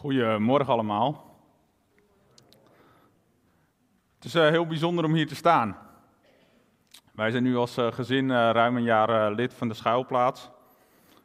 Goedemorgen 0.00 0.72
allemaal. 0.72 1.36
Het 4.14 4.24
is 4.24 4.34
eh, 4.34 4.48
heel 4.48 4.66
bijzonder 4.66 5.04
om 5.04 5.14
hier 5.14 5.26
te 5.26 5.34
staan. 5.34 5.76
Wij 7.12 7.30
zijn 7.30 7.42
nu 7.42 7.56
als 7.56 7.76
eh, 7.76 7.92
gezin 7.92 8.30
eh, 8.30 8.36
ruim 8.36 8.76
een 8.76 8.82
jaar 8.82 9.32
lid 9.32 9.54
van 9.54 9.68
de 9.68 9.74
schuilplaats. 9.74 10.50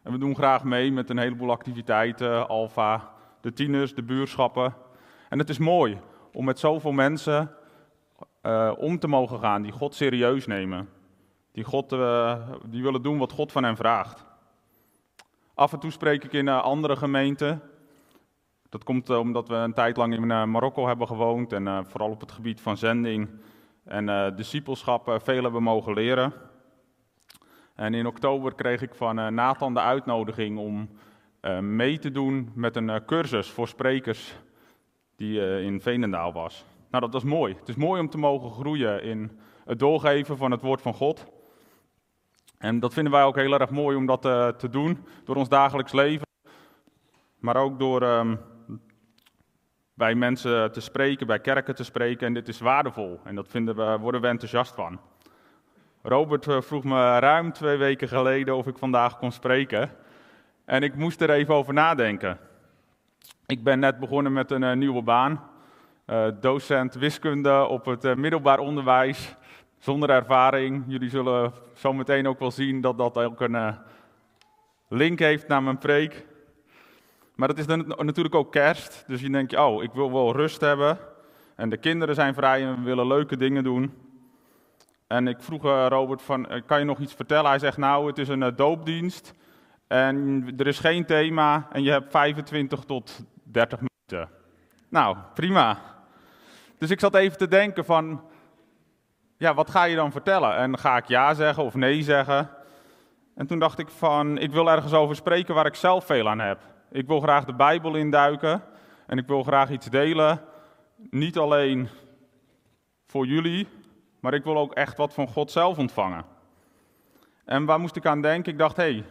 En 0.03 0.11
we 0.11 0.17
doen 0.17 0.35
graag 0.35 0.63
mee 0.63 0.91
met 0.91 1.09
een 1.09 1.17
heleboel 1.17 1.51
activiteiten, 1.51 2.47
Alfa, 2.47 3.11
de 3.41 3.53
tieners, 3.53 3.93
de 3.93 4.03
buurschappen. 4.03 4.75
En 5.29 5.39
het 5.39 5.49
is 5.49 5.57
mooi 5.57 5.99
om 6.33 6.45
met 6.45 6.59
zoveel 6.59 6.91
mensen 6.91 7.55
om 8.77 8.99
te 8.99 9.07
mogen 9.07 9.39
gaan 9.39 9.61
die 9.61 9.71
God 9.71 9.95
serieus 9.95 10.47
nemen. 10.47 10.89
Die, 11.51 11.63
God, 11.63 11.89
die 12.65 12.83
willen 12.83 13.01
doen 13.01 13.17
wat 13.17 13.31
God 13.31 13.51
van 13.51 13.63
hen 13.63 13.75
vraagt. 13.75 14.25
Af 15.53 15.73
en 15.73 15.79
toe 15.79 15.91
spreek 15.91 16.23
ik 16.23 16.33
in 16.33 16.47
andere 16.49 16.95
gemeenten 16.95 17.61
dat 18.75 18.83
komt 18.83 19.09
eh, 19.09 19.19
omdat 19.19 19.47
we 19.47 19.55
een 19.55 19.73
tijd 19.73 19.97
lang 19.97 20.13
in 20.13 20.31
eh, 20.31 20.43
Marokko 20.43 20.87
hebben 20.87 21.07
gewoond 21.07 21.53
en 21.53 21.67
eh, 21.67 21.79
vooral 21.83 22.09
op 22.09 22.19
het 22.19 22.31
gebied 22.31 22.61
van 22.61 22.77
zending 22.77 23.29
en 23.83 24.35
discipelschap 24.35 25.19
veel 25.23 25.43
hebben 25.43 25.63
mogen 25.63 25.93
leren. 25.93 26.33
En 27.75 27.93
in 27.93 28.07
oktober 28.07 28.55
kreeg 28.55 28.81
ik 28.81 28.95
van 28.95 29.33
Nathan 29.33 29.73
de 29.73 29.79
uitnodiging 29.79 30.57
om 30.57 30.89
mee 31.61 31.99
te 31.99 32.11
doen 32.11 32.51
met 32.55 32.75
een 32.75 33.05
cursus 33.05 33.49
voor 33.49 33.67
sprekers 33.67 34.35
die 35.15 35.61
in 35.61 35.81
Veenendaal 35.81 36.33
was. 36.33 36.65
Nou, 36.89 37.03
dat 37.03 37.13
was 37.13 37.23
mooi. 37.23 37.55
Het 37.59 37.69
is 37.69 37.75
mooi 37.75 38.01
om 38.01 38.09
te 38.09 38.17
mogen 38.17 38.51
groeien 38.51 39.03
in 39.03 39.39
het 39.65 39.79
doorgeven 39.79 40.37
van 40.37 40.51
het 40.51 40.61
woord 40.61 40.81
van 40.81 40.93
God. 40.93 41.25
En 42.57 42.79
dat 42.79 42.93
vinden 42.93 43.13
wij 43.13 43.23
ook 43.23 43.35
heel 43.35 43.59
erg 43.59 43.69
mooi 43.69 43.97
om 43.97 44.05
dat 44.05 44.21
te 44.59 44.69
doen 44.69 45.05
door 45.23 45.35
ons 45.35 45.49
dagelijks 45.49 45.91
leven, 45.91 46.27
maar 47.39 47.55
ook 47.55 47.79
door 47.79 48.01
ehm, 48.01 48.35
bij 49.95 50.15
mensen 50.15 50.71
te 50.71 50.81
spreken, 50.81 51.27
bij 51.27 51.39
kerken 51.39 51.75
te 51.75 51.83
spreken. 51.83 52.27
En 52.27 52.33
dit 52.33 52.47
is 52.47 52.59
waardevol 52.59 53.19
en 53.23 53.35
dat 53.35 53.47
vinden 53.47 53.75
we, 53.75 53.97
worden 53.99 54.21
we 54.21 54.27
enthousiast 54.27 54.75
van. 54.75 54.99
Robert 56.01 56.47
eh, 56.47 56.61
vroeg 56.61 56.83
me 56.83 57.19
ruim 57.19 57.51
twee 57.51 57.77
weken 57.77 58.07
geleden 58.07 58.55
of 58.55 58.67
ik 58.67 58.77
vandaag 58.77 59.17
kon 59.17 59.31
spreken. 59.31 59.91
En 60.65 60.83
ik 60.83 60.95
moest 60.95 61.21
er 61.21 61.29
even 61.29 61.53
over 61.53 61.73
nadenken. 61.73 62.37
Ik 63.45 63.63
ben 63.63 63.79
net 63.79 63.99
begonnen 63.99 64.33
met 64.33 64.51
een 64.51 64.61
uh, 64.61 64.73
nieuwe 64.73 65.01
baan. 65.01 65.49
Uh, 66.07 66.27
docent 66.39 66.93
wiskunde 66.93 67.65
op 67.65 67.85
het 67.85 68.15
middelbaar 68.15 68.59
onderwijs. 68.59 69.35
Zonder 69.77 70.09
ervaring. 70.09 70.83
Jullie 70.87 71.09
zullen 71.09 71.53
zo 71.73 71.93
meteen 71.93 72.27
ook 72.27 72.39
wel 72.39 72.51
zien 72.51 72.81
dat 72.81 72.97
dat 72.97 73.17
ook 73.17 73.41
een 73.41 73.77
link 74.87 75.19
heeft 75.19 75.47
naar 75.47 75.63
mijn 75.63 75.77
preek. 75.77 76.25
Maar 77.35 77.49
het 77.49 77.57
is 77.57 77.65
dan 77.65 77.93
natuurlijk 77.97 78.35
ook 78.35 78.51
kerst, 78.51 79.03
dus 79.07 79.21
je 79.21 79.29
denkt, 79.29 79.57
oh, 79.57 79.83
ik 79.83 79.91
wil 79.91 80.11
wel 80.11 80.35
rust 80.35 80.61
hebben. 80.61 80.97
En 81.55 81.69
de 81.69 81.77
kinderen 81.77 82.15
zijn 82.15 82.33
vrij 82.33 82.65
en 82.65 82.75
we 82.75 82.81
willen 82.81 83.07
leuke 83.07 83.37
dingen 83.37 83.63
doen. 83.63 83.93
En 85.07 85.27
ik 85.27 85.41
vroeg 85.41 85.65
uh, 85.65 85.85
Robert 85.89 86.21
van, 86.21 86.49
eh, 86.49 86.61
kan 86.65 86.79
je 86.79 86.85
nog 86.85 86.99
iets 86.99 87.13
vertellen? 87.13 87.49
Hij 87.49 87.59
zegt, 87.59 87.77
nou, 87.77 88.07
het 88.07 88.17
is 88.17 88.27
een 88.27 88.41
uh, 88.41 88.47
doopdienst 88.55 89.33
en 89.87 90.47
er 90.57 90.67
is 90.67 90.79
geen 90.79 91.05
thema 91.05 91.67
en 91.71 91.83
je 91.83 91.91
hebt 91.91 92.11
25 92.11 92.83
tot 92.83 93.25
30 93.43 93.79
minuten. 93.79 94.35
Nou, 94.89 95.17
prima. 95.33 95.79
Dus 96.77 96.89
ik 96.89 96.99
zat 96.99 97.15
even 97.15 97.37
te 97.37 97.47
denken 97.47 97.85
van, 97.85 98.23
ja, 99.37 99.53
wat 99.53 99.69
ga 99.69 99.83
je 99.83 99.95
dan 99.95 100.11
vertellen? 100.11 100.55
En 100.55 100.77
ga 100.77 100.97
ik 100.97 101.07
ja 101.07 101.33
zeggen 101.33 101.63
of 101.63 101.73
nee 101.73 102.01
zeggen? 102.01 102.49
En 103.35 103.47
toen 103.47 103.59
dacht 103.59 103.79
ik 103.79 103.89
van, 103.89 104.37
ik 104.37 104.51
wil 104.51 104.71
ergens 104.71 104.93
over 104.93 105.15
spreken 105.15 105.55
waar 105.55 105.65
ik 105.65 105.75
zelf 105.75 106.05
veel 106.05 106.29
aan 106.29 106.39
heb. 106.39 106.74
Ik 106.91 107.07
wil 107.07 107.19
graag 107.19 107.45
de 107.45 107.53
Bijbel 107.53 107.95
induiken 107.95 108.63
en 109.07 109.17
ik 109.17 109.27
wil 109.27 109.43
graag 109.43 109.69
iets 109.69 109.89
delen. 109.89 110.41
Niet 111.09 111.37
alleen 111.37 111.89
voor 113.05 113.25
jullie, 113.25 113.67
maar 114.19 114.33
ik 114.33 114.43
wil 114.43 114.57
ook 114.57 114.73
echt 114.73 114.97
wat 114.97 115.13
van 115.13 115.27
God 115.27 115.51
zelf 115.51 115.77
ontvangen. 115.77 116.25
En 117.45 117.65
waar 117.65 117.79
moest 117.79 117.95
ik 117.95 118.05
aan 118.05 118.21
denken? 118.21 118.51
Ik 118.51 118.57
dacht, 118.57 118.77
hé, 118.77 118.83
hey, 118.83 119.05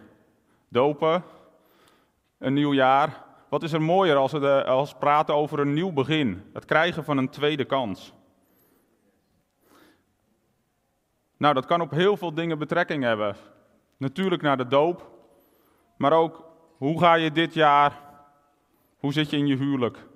dopen, 0.69 1.25
een 2.39 2.53
nieuw 2.53 2.75
jaar. 2.75 3.23
Wat 3.49 3.63
is 3.63 3.73
er 3.73 3.83
mooier 3.83 4.17
als 4.17 4.33
we 4.33 4.65
als 4.65 4.95
praten 4.95 5.35
over 5.35 5.59
een 5.59 5.73
nieuw 5.73 5.93
begin? 5.93 6.51
Het 6.53 6.65
krijgen 6.65 7.05
van 7.05 7.19
een 7.19 7.29
tweede 7.29 7.65
kans. 7.65 8.15
Nou, 11.37 11.55
dat 11.55 11.67
kan 11.67 11.81
op 11.81 11.91
heel 11.91 12.17
veel 12.17 12.35
dingen 12.35 12.59
betrekking 12.59 13.03
hebben. 13.03 13.37
Natuurlijk 13.97 14.43
naar 14.43 14.57
de 14.57 14.67
doop, 14.67 15.11
maar 15.97 16.13
ook 16.13 16.44
hoe 16.85 16.99
ga 17.01 17.15
je 17.15 17.33
dit 17.33 17.55
jaar? 17.55 17.93
Hoe 18.99 19.13
zit 19.13 19.31
je 19.31 19.37
in 19.37 19.47
je 19.47 19.57
huwelijk? 19.57 20.07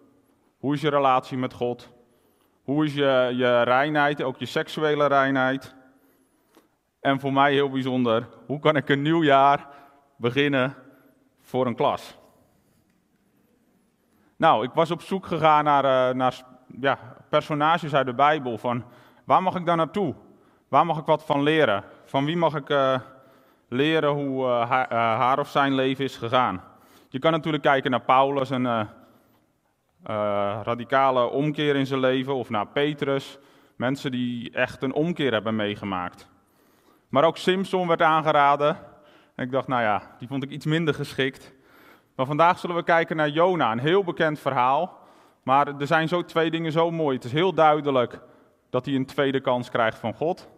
Hoe 0.58 0.74
is 0.74 0.80
je 0.80 0.88
relatie 0.88 1.38
met 1.38 1.52
God? 1.52 1.92
Hoe 2.62 2.84
is 2.84 2.94
je, 2.94 3.32
je 3.36 3.62
reinheid, 3.62 4.22
ook 4.22 4.36
je 4.38 4.46
seksuele 4.46 5.06
reinheid? 5.06 5.74
En 7.00 7.20
voor 7.20 7.32
mij 7.32 7.52
heel 7.52 7.70
bijzonder, 7.70 8.28
hoe 8.46 8.58
kan 8.58 8.76
ik 8.76 8.88
een 8.88 9.02
nieuw 9.02 9.22
jaar 9.22 9.66
beginnen 10.16 10.74
voor 11.40 11.66
een 11.66 11.74
klas? 11.74 12.18
Nou, 14.36 14.64
ik 14.64 14.72
was 14.72 14.90
op 14.90 15.02
zoek 15.02 15.26
gegaan 15.26 15.64
naar, 15.64 15.84
uh, 15.84 16.14
naar 16.16 16.42
ja, 16.80 16.98
personages 17.28 17.94
uit 17.94 18.06
de 18.06 18.14
Bijbel. 18.14 18.58
Van 18.58 18.84
waar 19.24 19.42
mag 19.42 19.54
ik 19.54 19.66
dan 19.66 19.76
naartoe? 19.76 20.14
Waar 20.68 20.86
mag 20.86 20.98
ik 20.98 21.06
wat 21.06 21.24
van 21.24 21.42
leren? 21.42 21.84
Van 22.04 22.24
wie 22.24 22.36
mag 22.36 22.54
ik 22.54 22.68
uh, 22.68 23.00
leren 23.68 24.10
hoe 24.10 24.44
uh, 24.44 24.70
haar, 24.90 25.38
of 25.38 25.48
zijn 25.48 25.74
leven 25.74 26.04
is 26.04 26.16
gegaan. 26.16 26.62
Je 27.08 27.18
kan 27.18 27.32
natuurlijk 27.32 27.62
kijken 27.62 27.90
naar 27.90 28.00
Paulus 28.00 28.50
en 28.50 28.64
uh, 28.64 28.84
radicale 30.62 31.24
omkeer 31.24 31.76
in 31.76 31.86
zijn 31.86 32.00
leven, 32.00 32.34
of 32.34 32.50
naar 32.50 32.66
Petrus, 32.66 33.38
mensen 33.76 34.10
die 34.10 34.50
echt 34.50 34.82
een 34.82 34.92
omkeer 34.92 35.32
hebben 35.32 35.56
meegemaakt. 35.56 36.28
Maar 37.08 37.24
ook 37.24 37.36
Simpson 37.36 37.88
werd 37.88 38.02
aangeraden. 38.02 38.76
En 39.34 39.44
ik 39.44 39.50
dacht, 39.50 39.68
nou 39.68 39.82
ja, 39.82 40.02
die 40.18 40.28
vond 40.28 40.42
ik 40.42 40.50
iets 40.50 40.66
minder 40.66 40.94
geschikt. 40.94 41.54
Maar 42.16 42.26
vandaag 42.26 42.58
zullen 42.58 42.76
we 42.76 42.82
kijken 42.82 43.16
naar 43.16 43.28
Jona, 43.28 43.72
een 43.72 43.78
heel 43.78 44.04
bekend 44.04 44.38
verhaal. 44.38 44.98
Maar 45.42 45.66
er 45.78 45.86
zijn 45.86 46.08
zo 46.08 46.24
twee 46.24 46.50
dingen 46.50 46.72
zo 46.72 46.90
mooi. 46.90 47.16
Het 47.16 47.24
is 47.24 47.32
heel 47.32 47.54
duidelijk 47.54 48.20
dat 48.70 48.86
hij 48.86 48.94
een 48.94 49.06
tweede 49.06 49.40
kans 49.40 49.70
krijgt 49.70 49.98
van 49.98 50.14
God. 50.14 50.48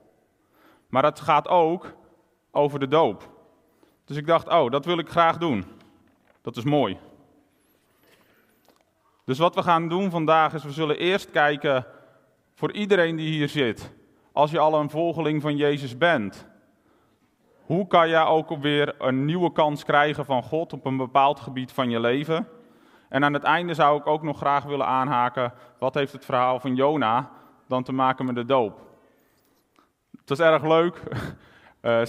Maar 0.89 1.05
het 1.05 1.21
gaat 1.21 1.49
ook 1.49 1.95
over 2.51 2.79
de 2.79 2.89
doop. 2.89 3.29
Dus 4.05 4.17
ik 4.17 4.27
dacht, 4.27 4.49
oh, 4.49 4.71
dat 4.71 4.85
wil 4.85 4.99
ik 4.99 5.09
graag 5.09 5.39
doen. 5.39 5.65
Dat 6.43 6.57
is 6.57 6.65
mooi. 6.65 6.99
Dus 9.25 9.39
wat 9.39 9.55
we 9.55 9.63
gaan 9.63 9.89
doen 9.89 10.11
vandaag 10.11 10.55
is, 10.55 10.65
we 10.65 10.73
zullen 10.73 10.99
eerst 10.99 11.31
kijken 11.31 11.87
voor 12.55 12.73
iedereen 12.73 13.17
die 13.17 13.29
hier 13.29 13.49
zit. 13.49 13.93
Als 14.33 14.51
je 14.51 14.59
al 14.59 14.81
een 14.81 14.91
volgeling 14.91 15.43
van 15.43 15.57
Jezus 15.57 15.99
bent, 15.99 16.49
hoe 17.65 17.87
kan 17.87 18.09
jij 18.09 18.25
ook 18.25 18.57
weer 18.57 18.95
een 18.99 19.25
nieuwe 19.25 19.53
kans 19.53 19.85
krijgen 19.85 20.25
van 20.25 20.43
God 20.43 20.73
op 20.73 20.85
een 20.85 20.97
bepaald 20.97 21.41
gebied 21.41 21.73
van 21.73 21.91
je 21.91 22.01
leven? 22.01 22.49
En 23.09 23.25
aan 23.25 23.33
het 23.33 23.43
einde 23.43 23.75
zou 23.75 23.99
ik 23.99 24.07
ook 24.07 24.23
nog 24.23 24.37
graag 24.37 24.65
willen 24.65 24.87
aanhaken, 24.87 25.53
wat 25.79 25.95
heeft 25.95 26.13
het 26.13 26.25
verhaal 26.25 26.61
van 26.61 26.75
Jona 26.75 27.31
dan 27.67 27.83
te 27.83 27.93
maken 27.93 28.25
met 28.25 28.35
de 28.35 28.45
doop? 28.45 28.81
Het 30.21 30.31
is 30.31 30.39
erg 30.39 30.63
leuk. 30.63 31.03
Uh, 31.83 32.05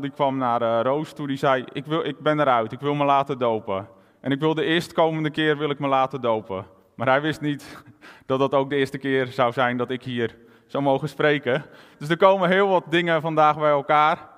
die 0.00 0.10
kwam 0.10 0.36
naar 0.36 0.62
uh, 0.62 0.80
Roos 0.82 1.12
toe, 1.12 1.26
die 1.26 1.36
zei, 1.36 1.64
ik, 1.72 1.84
wil, 1.86 2.04
ik 2.04 2.18
ben 2.18 2.40
eruit, 2.40 2.72
ik 2.72 2.80
wil 2.80 2.94
me 2.94 3.04
laten 3.04 3.38
dopen. 3.38 3.88
En 4.20 4.32
ik 4.32 4.40
wil 4.40 4.54
de 4.54 4.64
eerstkomende 4.64 5.30
keer 5.30 5.58
wil 5.58 5.70
ik 5.70 5.78
me 5.78 5.88
laten 5.88 6.20
dopen. 6.20 6.66
Maar 6.94 7.06
hij 7.06 7.20
wist 7.20 7.40
niet 7.40 7.84
dat 8.26 8.38
dat 8.38 8.54
ook 8.54 8.70
de 8.70 8.76
eerste 8.76 8.98
keer 8.98 9.26
zou 9.26 9.52
zijn 9.52 9.76
dat 9.76 9.90
ik 9.90 10.02
hier 10.02 10.36
zou 10.66 10.82
mogen 10.82 11.08
spreken. 11.08 11.64
Dus 11.98 12.08
er 12.08 12.16
komen 12.16 12.48
heel 12.48 12.68
wat 12.68 12.84
dingen 12.90 13.20
vandaag 13.20 13.58
bij 13.58 13.70
elkaar, 13.70 14.28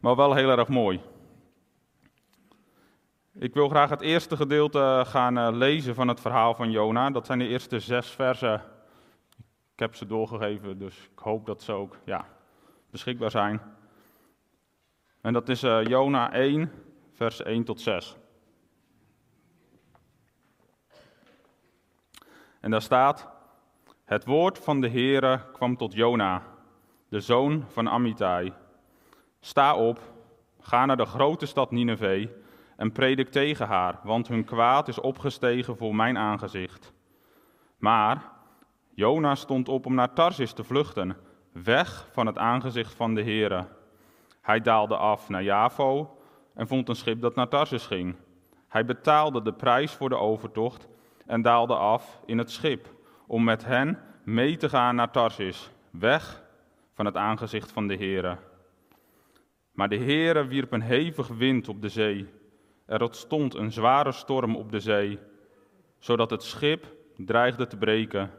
maar 0.00 0.16
wel 0.16 0.34
heel 0.34 0.50
erg 0.50 0.68
mooi. 0.68 1.00
Ik 3.34 3.54
wil 3.54 3.68
graag 3.68 3.90
het 3.90 4.00
eerste 4.00 4.36
gedeelte 4.36 5.02
gaan 5.06 5.38
uh, 5.38 5.48
lezen 5.52 5.94
van 5.94 6.08
het 6.08 6.20
verhaal 6.20 6.54
van 6.54 6.70
Jona. 6.70 7.10
Dat 7.10 7.26
zijn 7.26 7.38
de 7.38 7.48
eerste 7.48 7.80
zes 7.80 8.08
versen. 8.08 8.62
Ik 9.72 9.78
heb 9.78 9.94
ze 9.94 10.06
doorgegeven, 10.06 10.78
dus 10.78 11.08
ik 11.12 11.18
hoop 11.18 11.46
dat 11.46 11.62
ze 11.62 11.72
ook 11.72 11.96
ja, 12.04 12.26
beschikbaar 12.90 13.30
zijn. 13.30 13.60
En 15.20 15.32
dat 15.32 15.48
is 15.48 15.62
uh, 15.64 15.84
Jona 15.84 16.32
1, 16.32 16.72
vers 17.12 17.42
1 17.42 17.64
tot 17.64 17.80
6. 17.80 18.16
En 22.60 22.70
daar 22.70 22.82
staat: 22.82 23.28
Het 24.04 24.24
woord 24.24 24.58
van 24.58 24.80
de 24.80 24.88
Heere 24.88 25.40
kwam 25.52 25.76
tot 25.76 25.92
Jona, 25.92 26.42
de 27.08 27.20
zoon 27.20 27.64
van 27.68 27.88
Amittai. 27.88 28.52
Sta 29.40 29.76
op, 29.76 30.00
ga 30.60 30.86
naar 30.86 30.96
de 30.96 31.06
grote 31.06 31.46
stad 31.46 31.70
Nineveh 31.70 32.28
en 32.76 32.92
predik 32.92 33.28
tegen 33.28 33.66
haar, 33.66 34.00
want 34.02 34.28
hun 34.28 34.44
kwaad 34.44 34.88
is 34.88 35.00
opgestegen 35.00 35.76
voor 35.76 35.94
mijn 35.94 36.18
aangezicht. 36.18 36.92
Maar 37.76 38.30
Jona 38.94 39.34
stond 39.34 39.68
op 39.68 39.86
om 39.86 39.94
naar 39.94 40.12
Tarsis 40.12 40.52
te 40.52 40.64
vluchten, 40.64 41.16
weg 41.52 42.08
van 42.12 42.26
het 42.26 42.38
aangezicht 42.38 42.94
van 42.94 43.14
de 43.14 43.22
Heere. 43.22 43.66
Hij 44.40 44.60
daalde 44.60 44.96
af 44.96 45.28
naar 45.28 45.42
Javo 45.42 46.16
en 46.54 46.66
vond 46.66 46.88
een 46.88 46.96
schip 46.96 47.20
dat 47.20 47.34
naar 47.34 47.48
Tarsus 47.48 47.86
ging. 47.86 48.16
Hij 48.68 48.84
betaalde 48.84 49.42
de 49.42 49.52
prijs 49.52 49.92
voor 49.92 50.08
de 50.08 50.16
overtocht 50.16 50.88
en 51.26 51.42
daalde 51.42 51.74
af 51.74 52.20
in 52.26 52.38
het 52.38 52.50
schip 52.50 52.94
om 53.26 53.44
met 53.44 53.64
hen 53.64 53.98
mee 54.24 54.56
te 54.56 54.68
gaan 54.68 54.94
naar 54.94 55.10
Tarsis, 55.10 55.70
weg 55.90 56.42
van 56.94 57.04
het 57.04 57.16
aangezicht 57.16 57.72
van 57.72 57.86
de 57.86 57.96
Heere. 57.96 58.36
Maar 59.72 59.88
de 59.88 59.98
Heere 59.98 60.46
wierp 60.46 60.72
een 60.72 60.82
hevig 60.82 61.28
wind 61.28 61.68
op 61.68 61.82
de 61.82 61.88
zee. 61.88 62.28
Er 62.86 63.02
ontstond 63.02 63.54
een 63.54 63.72
zware 63.72 64.12
storm 64.12 64.56
op 64.56 64.70
de 64.72 64.80
zee, 64.80 65.18
zodat 65.98 66.30
het 66.30 66.42
schip 66.42 66.86
dreigde 67.16 67.66
te 67.66 67.76
breken. 67.76 68.30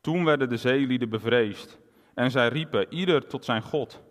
Toen 0.00 0.24
werden 0.24 0.48
de 0.48 0.56
zeelieden 0.56 1.08
bevreesd 1.08 1.80
en 2.14 2.30
zij 2.30 2.48
riepen 2.48 2.86
ieder 2.94 3.26
tot 3.26 3.44
zijn 3.44 3.62
God. 3.62 4.02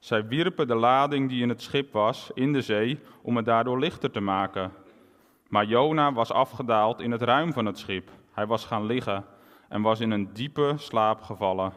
Zij 0.00 0.26
wierpen 0.26 0.66
de 0.66 0.74
lading 0.74 1.28
die 1.28 1.42
in 1.42 1.48
het 1.48 1.62
schip 1.62 1.92
was 1.92 2.30
in 2.34 2.52
de 2.52 2.62
zee 2.62 3.00
om 3.22 3.36
het 3.36 3.44
daardoor 3.44 3.78
lichter 3.78 4.10
te 4.10 4.20
maken. 4.20 4.72
Maar 5.48 5.64
Jona 5.64 6.12
was 6.12 6.32
afgedaald 6.32 7.00
in 7.00 7.10
het 7.10 7.22
ruim 7.22 7.52
van 7.52 7.66
het 7.66 7.78
schip. 7.78 8.10
Hij 8.32 8.46
was 8.46 8.64
gaan 8.64 8.86
liggen 8.86 9.24
en 9.68 9.82
was 9.82 10.00
in 10.00 10.10
een 10.10 10.32
diepe 10.32 10.74
slaap 10.76 11.22
gevallen. 11.22 11.72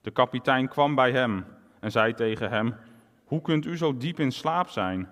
De 0.00 0.10
kapitein 0.10 0.68
kwam 0.68 0.94
bij 0.94 1.12
hem 1.12 1.46
en 1.80 1.90
zei 1.90 2.14
tegen 2.14 2.50
hem: 2.50 2.76
Hoe 3.24 3.40
kunt 3.40 3.66
u 3.66 3.76
zo 3.76 3.96
diep 3.96 4.20
in 4.20 4.32
slaap 4.32 4.68
zijn? 4.68 5.08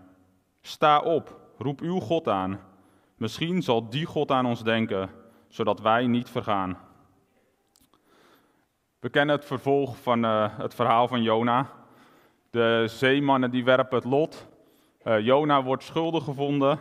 Sta 0.60 0.98
op, 0.98 1.40
roep 1.58 1.80
uw 1.80 2.00
God 2.00 2.28
aan. 2.28 2.60
Misschien 3.16 3.62
zal 3.62 3.88
die 3.88 4.06
God 4.06 4.30
aan 4.30 4.46
ons 4.46 4.62
denken, 4.62 5.10
zodat 5.48 5.80
wij 5.80 6.06
niet 6.06 6.30
vergaan. 6.30 6.78
We 9.00 9.08
kennen 9.10 9.36
het 9.36 9.44
vervolg 9.44 9.96
van 9.96 10.24
uh, 10.24 10.58
het 10.58 10.74
verhaal 10.74 11.08
van 11.08 11.22
Jona. 11.22 11.70
De 12.54 12.84
zeemannen 12.86 13.50
die 13.50 13.64
werpen 13.64 13.96
het 13.96 14.06
lot. 14.06 14.46
Uh, 15.04 15.20
Jona 15.20 15.62
wordt 15.62 15.82
schuldig 15.82 16.24
gevonden. 16.24 16.78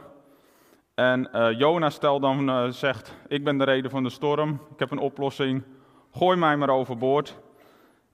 En 0.94 1.30
uh, 1.34 1.52
Jona 1.60 1.90
stelt 1.90 2.22
dan, 2.22 2.74
zegt, 2.74 3.16
ik 3.28 3.44
ben 3.44 3.58
de 3.58 3.64
reden 3.64 3.92
van 3.92 4.04
de 4.04 4.10
storm, 4.10 4.60
ik 4.72 4.80
heb 4.80 4.92
een 4.92 5.00
oplossing, 5.00 5.64
gooi 6.12 6.38
mij 6.38 6.58
maar 6.58 6.70
overboord. 6.70 7.40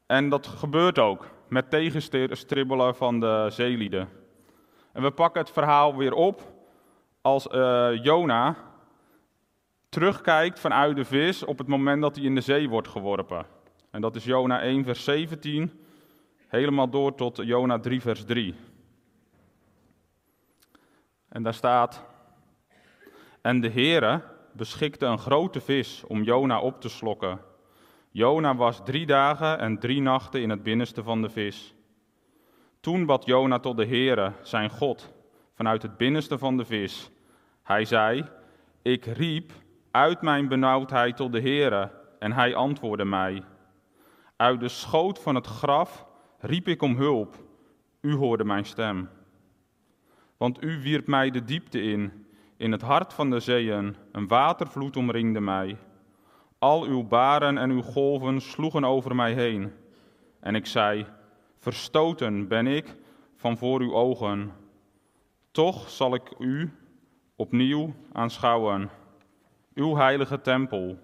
En 0.06 0.30
dat 0.30 0.48
gebeurt 0.48 1.00
ook, 1.00 1.28
met 1.48 1.70
tegenstribbelen 1.70 2.96
van 2.96 3.20
de 3.20 3.48
zeelieden. 3.50 4.10
En 4.94 5.02
we 5.02 5.12
pakken 5.12 5.42
het 5.42 5.52
verhaal 5.52 5.96
weer 5.96 6.14
op 6.14 6.42
als 7.22 7.48
Jona 8.02 8.56
terugkijkt 9.90 10.60
vanuit 10.60 10.96
de 10.96 11.06
vis 11.06 11.46
op 11.46 11.58
het 11.58 11.68
moment 11.68 12.02
dat 12.02 12.16
hij 12.16 12.26
in 12.26 12.36
de 12.36 12.42
zee 12.42 12.70
wordt 12.70 12.88
geworpen. 12.88 13.46
En 13.92 14.02
dat 14.02 14.16
is 14.16 14.24
Jona 14.24 14.62
1, 14.62 14.84
vers 14.84 15.04
17, 15.04 15.88
helemaal 16.50 16.90
door 16.90 17.16
tot 17.16 17.38
Jona 17.38 17.80
3, 17.80 18.02
vers 18.02 18.26
3. 18.26 18.56
En 21.28 21.44
daar 21.44 21.54
staat: 21.54 22.06
En 23.42 23.62
de 23.62 23.70
Heere 23.70 24.22
beschikte 24.54 25.06
een 25.06 25.20
grote 25.20 25.62
vis 25.62 26.04
om 26.08 26.24
Jona 26.24 26.60
op 26.60 26.82
te 26.82 26.90
slokken. 26.90 27.40
Jona 28.12 28.56
was 28.56 28.82
drie 28.84 29.06
dagen 29.06 29.60
en 29.60 29.80
drie 29.80 30.02
nachten 30.02 30.42
in 30.42 30.50
het 30.50 30.64
binnenste 30.64 31.04
van 31.04 31.22
de 31.22 31.30
vis. 31.30 31.74
Toen 32.80 33.06
bad 33.06 33.26
Jona 33.26 33.60
tot 33.60 33.78
de 33.78 33.86
Heere, 33.86 34.34
zijn 34.42 34.70
God, 34.70 35.14
vanuit 35.54 35.82
het 35.82 35.98
binnenste 35.98 36.38
van 36.38 36.58
de 36.58 36.66
vis. 36.66 37.12
Hij 37.64 37.86
zei: 37.86 38.26
Ik 38.82 39.06
riep 39.06 39.52
uit 39.92 40.22
mijn 40.22 40.48
benauwdheid 40.48 41.16
tot 41.16 41.32
de 41.32 41.42
Heere, 41.42 41.92
en 42.20 42.32
hij 42.32 42.56
antwoordde 42.56 43.06
mij. 43.06 43.44
Uit 44.36 44.60
de 44.60 44.68
schoot 44.68 45.20
van 45.20 45.36
het 45.36 45.46
graf 45.48 46.08
riep 46.40 46.68
ik 46.68 46.82
om 46.82 46.96
hulp. 46.96 47.36
U 48.02 48.14
hoorde 48.16 48.44
mijn 48.44 48.66
stem. 48.66 49.10
Want 50.38 50.64
u 50.64 50.82
wierp 50.82 51.08
mij 51.08 51.32
de 51.32 51.44
diepte 51.44 51.82
in, 51.82 52.26
in 52.58 52.72
het 52.72 52.82
hart 52.82 53.14
van 53.14 53.30
de 53.30 53.40
zeeën, 53.40 53.96
een 54.12 54.28
watervloed 54.28 54.98
omringde 54.98 55.40
mij. 55.40 55.78
Al 56.58 56.84
uw 56.84 57.04
baren 57.04 57.58
en 57.58 57.70
uw 57.70 57.82
golven 57.82 58.42
sloegen 58.42 58.84
over 58.84 59.16
mij 59.16 59.34
heen. 59.34 59.72
En 60.40 60.56
ik 60.56 60.66
zei: 60.66 61.06
Verstoten 61.58 62.48
ben 62.48 62.68
ik 62.68 62.96
van 63.36 63.58
voor 63.58 63.82
uw 63.82 63.94
ogen. 63.94 64.52
Toch 65.52 65.90
zal 65.90 66.14
ik 66.14 66.34
u 66.38 66.72
opnieuw 67.36 67.94
aanschouwen, 68.12 68.90
uw 69.74 69.96
heilige 69.96 70.42
tempel. 70.42 71.00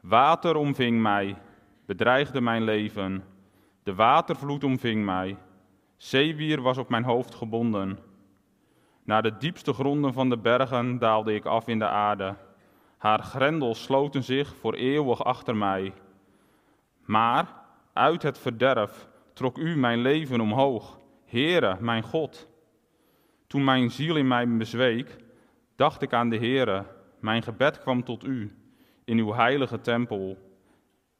Water 0.00 0.56
omving 0.56 1.02
mij, 1.02 1.36
bedreigde 1.90 2.40
mijn 2.40 2.62
leven. 2.62 3.24
De 3.82 3.94
watervloed 3.94 4.64
omving 4.64 5.04
mij. 5.04 5.36
Zeewier 5.96 6.60
was 6.60 6.78
op 6.78 6.88
mijn 6.88 7.04
hoofd 7.04 7.34
gebonden. 7.34 7.98
Naar 9.04 9.22
de 9.22 9.36
diepste 9.36 9.72
gronden 9.72 10.12
van 10.12 10.28
de 10.28 10.38
bergen 10.38 10.98
daalde 10.98 11.34
ik 11.34 11.44
af 11.44 11.66
in 11.66 11.78
de 11.78 11.88
aarde. 11.88 12.34
Haar 12.98 13.22
grendels 13.22 13.82
sloten 13.82 14.22
zich 14.22 14.54
voor 14.56 14.74
eeuwig 14.74 15.24
achter 15.24 15.56
mij. 15.56 15.92
Maar 17.04 17.54
uit 17.92 18.22
het 18.22 18.38
verderf 18.38 19.08
trok 19.32 19.58
u 19.58 19.76
mijn 19.76 19.98
leven 19.98 20.40
omhoog, 20.40 20.98
Heere, 21.24 21.76
mijn 21.80 22.02
God. 22.02 22.48
Toen 23.46 23.64
mijn 23.64 23.90
ziel 23.90 24.16
in 24.16 24.28
mij 24.28 24.48
bezweek, 24.48 25.16
dacht 25.76 26.02
ik 26.02 26.12
aan 26.12 26.28
de 26.28 26.36
Heere. 26.36 26.84
Mijn 27.20 27.42
gebed 27.42 27.80
kwam 27.80 28.04
tot 28.04 28.24
u 28.24 28.56
in 29.04 29.18
uw 29.18 29.32
heilige 29.32 29.80
tempel. 29.80 30.49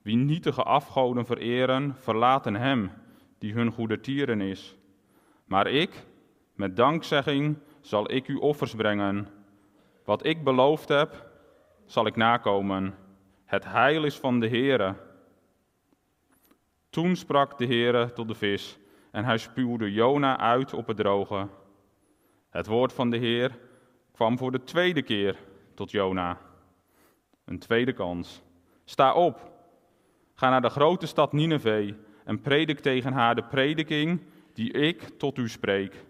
Wie 0.02 0.16
nietige 0.16 0.62
afgoden 0.62 1.26
vereren, 1.26 1.96
verlaten 1.96 2.54
hem 2.54 2.90
die 3.38 3.52
hun 3.52 3.72
goede 3.72 4.00
tieren 4.00 4.40
is. 4.40 4.76
Maar 5.44 5.66
ik, 5.66 6.04
met 6.54 6.76
dankzegging, 6.76 7.58
zal 7.80 8.10
ik 8.10 8.28
u 8.28 8.34
offers 8.34 8.74
brengen. 8.74 9.28
Wat 10.04 10.24
ik 10.24 10.44
beloofd 10.44 10.88
heb, 10.88 11.30
zal 11.86 12.06
ik 12.06 12.16
nakomen. 12.16 12.94
Het 13.44 13.64
heil 13.64 14.04
is 14.04 14.18
van 14.18 14.40
de 14.40 14.48
Heere. 14.48 14.94
Toen 16.90 17.16
sprak 17.16 17.58
de 17.58 17.66
Heere 17.66 18.12
tot 18.12 18.28
de 18.28 18.34
vis, 18.34 18.78
en 19.10 19.24
hij 19.24 19.38
spuwde 19.38 19.92
Jona 19.92 20.38
uit 20.38 20.74
op 20.74 20.86
het 20.86 20.96
droge. 20.96 21.48
Het 22.50 22.66
woord 22.66 22.92
van 22.92 23.10
de 23.10 23.16
Heer 23.16 23.58
kwam 24.12 24.38
voor 24.38 24.52
de 24.52 24.64
tweede 24.64 25.02
keer 25.02 25.36
tot 25.74 25.90
Jona. 25.90 26.38
Een 27.44 27.58
tweede 27.58 27.92
kans. 27.92 28.42
Sta 28.84 29.14
op, 29.14 29.49
ga 30.40 30.50
naar 30.50 30.62
de 30.62 30.68
grote 30.68 31.06
stad 31.06 31.32
Nineveh 31.32 31.94
en 32.24 32.40
predik 32.40 32.78
tegen 32.78 33.12
haar 33.12 33.34
de 33.34 33.42
prediking 33.42 34.22
die 34.52 34.72
ik 34.72 35.18
tot 35.18 35.38
u 35.38 35.48
spreek. 35.48 36.04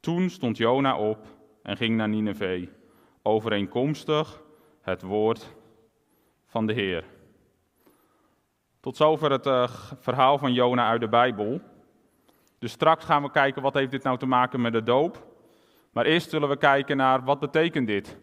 Toen 0.00 0.30
stond 0.30 0.56
Jona 0.56 0.96
op 0.96 1.26
en 1.62 1.76
ging 1.76 1.96
naar 1.96 2.08
Nineveh, 2.08 2.68
overeenkomstig 3.22 4.42
het 4.80 5.02
woord 5.02 5.54
van 6.46 6.66
de 6.66 6.72
Heer. 6.72 7.04
Tot 8.80 8.96
zover 8.96 9.30
het 9.30 9.46
uh, 9.46 9.68
verhaal 9.98 10.38
van 10.38 10.52
Jona 10.52 10.88
uit 10.88 11.00
de 11.00 11.08
Bijbel. 11.08 11.60
Dus 12.58 12.72
straks 12.72 13.04
gaan 13.04 13.22
we 13.22 13.30
kijken 13.30 13.62
wat 13.62 13.74
heeft 13.74 13.90
dit 13.90 14.02
nou 14.02 14.18
te 14.18 14.26
maken 14.26 14.60
met 14.60 14.72
de 14.72 14.82
doop. 14.82 15.26
Maar 15.90 16.04
eerst 16.04 16.30
zullen 16.30 16.48
we 16.48 16.56
kijken 16.56 16.96
naar 16.96 17.24
wat 17.24 17.40
betekent 17.40 17.86
dit? 17.86 18.18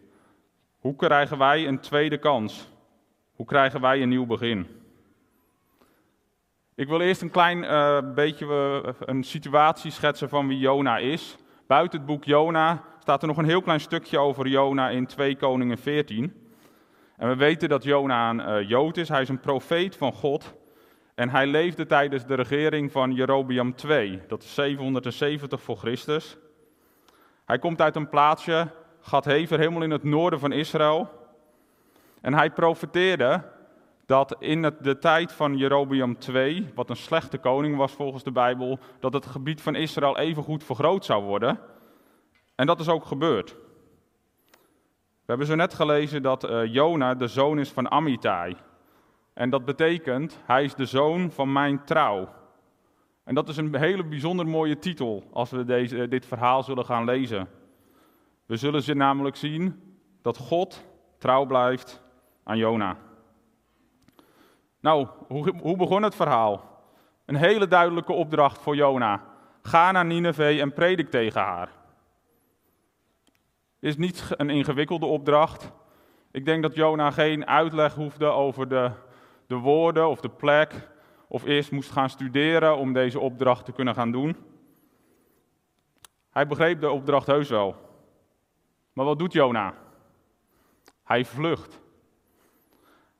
Hoe 0.78 0.96
krijgen 0.96 1.38
wij 1.38 1.66
een 1.66 1.80
tweede 1.80 2.18
kans? 2.18 2.68
Hoe 3.32 3.46
krijgen 3.46 3.80
wij 3.80 4.02
een 4.02 4.08
nieuw 4.08 4.26
begin? 4.26 4.80
Ik 6.82 6.88
wil 6.88 7.00
eerst 7.00 7.22
een 7.22 7.30
klein 7.30 7.62
uh, 7.62 7.98
beetje 8.14 8.46
uh, 8.84 8.92
een 9.00 9.24
situatie 9.24 9.90
schetsen 9.90 10.28
van 10.28 10.48
wie 10.48 10.58
Jona 10.58 10.98
is. 10.98 11.36
Buiten 11.66 11.98
het 11.98 12.06
boek 12.08 12.24
Jona 12.24 12.82
staat 12.98 13.22
er 13.22 13.28
nog 13.28 13.36
een 13.36 13.44
heel 13.44 13.62
klein 13.62 13.80
stukje 13.80 14.18
over 14.18 14.46
Jona 14.46 14.88
in 14.88 15.06
2 15.06 15.36
Koningen 15.36 15.78
14. 15.78 16.50
En 17.16 17.28
we 17.28 17.36
weten 17.36 17.68
dat 17.68 17.84
Jona 17.84 18.30
een 18.30 18.62
uh, 18.62 18.68
Jood 18.68 18.96
is, 18.96 19.08
hij 19.08 19.20
is 19.20 19.28
een 19.28 19.40
profeet 19.40 19.96
van 19.96 20.12
God. 20.12 20.54
En 21.14 21.30
hij 21.30 21.46
leefde 21.46 21.86
tijdens 21.86 22.26
de 22.26 22.34
regering 22.34 22.92
van 22.92 23.12
Jerobiam 23.12 23.74
II, 23.88 24.20
dat 24.28 24.42
is 24.42 24.54
770 24.54 25.62
voor 25.62 25.76
Christus. 25.76 26.36
Hij 27.44 27.58
komt 27.58 27.80
uit 27.80 27.96
een 27.96 28.08
plaatsje, 28.08 28.68
Gadhever, 29.00 29.58
helemaal 29.58 29.82
in 29.82 29.90
het 29.90 30.04
noorden 30.04 30.38
van 30.38 30.52
Israël. 30.52 31.10
En 32.20 32.34
hij 32.34 32.50
profeteerde 32.50 33.42
dat 34.06 34.36
in 34.38 34.62
de 34.80 34.98
tijd 34.98 35.32
van 35.32 35.56
Jerobiam 35.56 36.16
II, 36.28 36.70
wat 36.74 36.90
een 36.90 36.96
slechte 36.96 37.38
koning 37.38 37.76
was 37.76 37.92
volgens 37.92 38.22
de 38.22 38.32
Bijbel, 38.32 38.78
dat 39.00 39.12
het 39.12 39.26
gebied 39.26 39.60
van 39.62 39.74
Israël 39.74 40.18
evengoed 40.18 40.64
vergroot 40.64 41.04
zou 41.04 41.24
worden. 41.24 41.58
En 42.54 42.66
dat 42.66 42.80
is 42.80 42.88
ook 42.88 43.04
gebeurd. 43.04 43.56
We 45.22 45.28
hebben 45.28 45.46
zo 45.46 45.54
net 45.54 45.74
gelezen 45.74 46.22
dat 46.22 46.50
uh, 46.50 46.64
Jona 46.72 47.14
de 47.14 47.26
zoon 47.26 47.58
is 47.58 47.70
van 47.70 47.90
Amitai. 47.90 48.56
En 49.32 49.50
dat 49.50 49.64
betekent, 49.64 50.38
hij 50.44 50.64
is 50.64 50.74
de 50.74 50.86
zoon 50.86 51.30
van 51.30 51.52
mijn 51.52 51.84
trouw. 51.84 52.28
En 53.24 53.34
dat 53.34 53.48
is 53.48 53.56
een 53.56 53.76
hele 53.76 54.04
bijzonder 54.04 54.46
mooie 54.46 54.78
titel 54.78 55.24
als 55.32 55.50
we 55.50 55.64
deze, 55.64 56.08
dit 56.08 56.26
verhaal 56.26 56.62
zullen 56.62 56.84
gaan 56.84 57.04
lezen. 57.04 57.48
We 58.46 58.56
zullen 58.56 58.82
ze 58.82 58.94
namelijk 58.94 59.36
zien 59.36 59.80
dat 60.22 60.36
God 60.36 60.84
trouw 61.18 61.46
blijft 61.46 62.02
aan 62.44 62.58
Jona. 62.58 62.96
Nou, 64.82 65.06
hoe, 65.28 65.54
hoe 65.60 65.76
begon 65.76 66.02
het 66.02 66.14
verhaal? 66.14 66.80
Een 67.24 67.34
hele 67.34 67.68
duidelijke 67.68 68.12
opdracht 68.12 68.58
voor 68.58 68.76
Jona. 68.76 69.22
Ga 69.62 69.92
naar 69.92 70.04
Nineveh 70.04 70.60
en 70.60 70.72
predik 70.72 71.10
tegen 71.10 71.40
haar. 71.40 71.70
is 73.78 73.96
niet 73.96 74.28
een 74.36 74.50
ingewikkelde 74.50 75.06
opdracht. 75.06 75.72
Ik 76.30 76.44
denk 76.44 76.62
dat 76.62 76.74
Jona 76.74 77.10
geen 77.10 77.46
uitleg 77.46 77.94
hoefde 77.94 78.26
over 78.26 78.68
de, 78.68 78.90
de 79.46 79.54
woorden 79.54 80.08
of 80.08 80.20
de 80.20 80.28
plek, 80.30 80.88
of 81.28 81.44
eerst 81.44 81.70
moest 81.70 81.90
gaan 81.90 82.10
studeren 82.10 82.76
om 82.76 82.92
deze 82.92 83.20
opdracht 83.20 83.64
te 83.64 83.72
kunnen 83.72 83.94
gaan 83.94 84.12
doen. 84.12 84.36
Hij 86.30 86.46
begreep 86.46 86.80
de 86.80 86.90
opdracht 86.90 87.26
heus 87.26 87.48
wel. 87.48 87.76
Maar 88.92 89.04
wat 89.04 89.18
doet 89.18 89.32
Jona? 89.32 89.74
Hij 91.04 91.24
vlucht. 91.24 91.80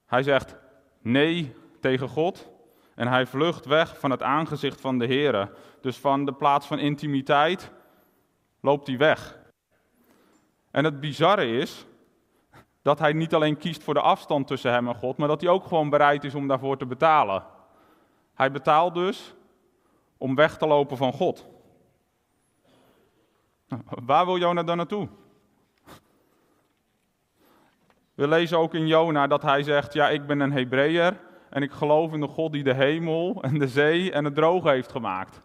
Hij 0.06 0.22
zegt 0.22 0.61
nee 1.02 1.54
tegen 1.80 2.08
God 2.08 2.50
en 2.94 3.08
hij 3.08 3.26
vlucht 3.26 3.64
weg 3.64 3.98
van 3.98 4.10
het 4.10 4.22
aangezicht 4.22 4.80
van 4.80 4.98
de 4.98 5.06
Heer. 5.06 5.50
Dus 5.80 5.98
van 5.98 6.24
de 6.24 6.32
plaats 6.32 6.66
van 6.66 6.78
intimiteit 6.78 7.72
loopt 8.60 8.86
hij 8.86 8.96
weg. 8.96 9.38
En 10.70 10.84
het 10.84 11.00
bizarre 11.00 11.46
is 11.46 11.86
dat 12.82 12.98
hij 12.98 13.12
niet 13.12 13.34
alleen 13.34 13.56
kiest 13.56 13.82
voor 13.82 13.94
de 13.94 14.00
afstand 14.00 14.46
tussen 14.46 14.72
hem 14.72 14.88
en 14.88 14.94
God, 14.94 15.16
maar 15.16 15.28
dat 15.28 15.40
hij 15.40 15.50
ook 15.50 15.66
gewoon 15.66 15.90
bereid 15.90 16.24
is 16.24 16.34
om 16.34 16.48
daarvoor 16.48 16.76
te 16.76 16.86
betalen. 16.86 17.44
Hij 18.34 18.50
betaalt 18.50 18.94
dus 18.94 19.34
om 20.18 20.34
weg 20.34 20.56
te 20.58 20.66
lopen 20.66 20.96
van 20.96 21.12
God. 21.12 21.46
Waar 24.04 24.24
wil 24.24 24.38
Jona 24.38 24.62
dan 24.62 24.76
naartoe? 24.76 25.08
We 28.14 28.28
lezen 28.28 28.58
ook 28.58 28.74
in 28.74 28.86
Jona 28.86 29.26
dat 29.26 29.42
hij 29.42 29.62
zegt: 29.62 29.92
Ja, 29.92 30.08
ik 30.08 30.26
ben 30.26 30.40
een 30.40 30.52
Hebreeër 30.52 31.20
en 31.50 31.62
ik 31.62 31.72
geloof 31.72 32.12
in 32.12 32.20
de 32.20 32.26
God 32.26 32.52
die 32.52 32.62
de 32.62 32.74
hemel 32.74 33.42
en 33.42 33.58
de 33.58 33.68
zee 33.68 34.12
en 34.12 34.24
het 34.24 34.34
droge 34.34 34.68
heeft 34.68 34.90
gemaakt. 34.90 35.40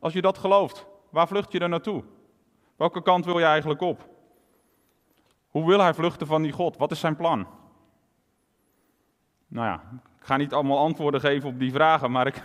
Als 0.00 0.12
je 0.12 0.20
dat 0.20 0.38
gelooft, 0.38 0.86
waar 1.10 1.28
vlucht 1.28 1.52
je 1.52 1.58
dan 1.58 1.70
naartoe? 1.70 2.04
Welke 2.76 3.02
kant 3.02 3.24
wil 3.24 3.38
je 3.38 3.44
eigenlijk 3.44 3.80
op? 3.80 4.08
Hoe 5.48 5.66
wil 5.66 5.80
hij 5.80 5.94
vluchten 5.94 6.26
van 6.26 6.42
die 6.42 6.52
God? 6.52 6.76
Wat 6.76 6.90
is 6.90 7.00
zijn 7.00 7.16
plan? 7.16 7.46
Nou 9.46 9.66
ja, 9.66 9.82
ik 10.20 10.24
ga 10.24 10.36
niet 10.36 10.52
allemaal 10.52 10.78
antwoorden 10.78 11.20
geven 11.20 11.48
op 11.48 11.58
die 11.58 11.72
vragen, 11.72 12.10
maar 12.10 12.26
ik, 12.26 12.42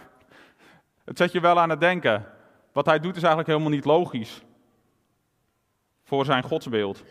het 1.05 1.17
zet 1.17 1.31
je 1.31 1.39
wel 1.39 1.59
aan 1.59 1.69
het 1.69 1.79
denken. 1.79 2.25
Wat 2.71 2.85
hij 2.85 2.99
doet 2.99 3.15
is 3.15 3.21
eigenlijk 3.21 3.47
helemaal 3.47 3.69
niet 3.69 3.85
logisch 3.85 4.43
voor 6.03 6.25
zijn 6.25 6.43
godsbeeld. 6.43 7.03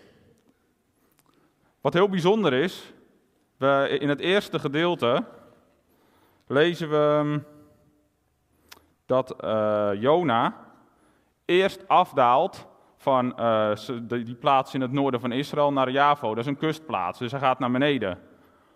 Wat 1.82 1.92
heel 1.92 2.08
bijzonder 2.08 2.52
is, 2.52 2.92
we, 3.56 3.96
in 4.00 4.08
het 4.08 4.20
eerste 4.20 4.58
gedeelte 4.58 5.24
lezen 6.46 6.90
we 6.90 7.20
hm, 7.20 7.38
dat 9.06 9.34
uh, 9.44 9.90
Jona 9.94 10.54
eerst 11.44 11.88
afdaalt 11.88 12.66
van 12.96 13.40
uh, 13.40 13.72
die 14.02 14.34
plaats 14.34 14.74
in 14.74 14.80
het 14.80 14.92
noorden 14.92 15.20
van 15.20 15.32
Israël 15.32 15.72
naar 15.72 15.90
Javo. 15.90 16.28
Dat 16.28 16.44
is 16.44 16.46
een 16.46 16.56
kustplaats, 16.56 17.18
dus 17.18 17.30
hij 17.30 17.40
gaat 17.40 17.58
naar 17.58 17.70
beneden. 17.70 18.18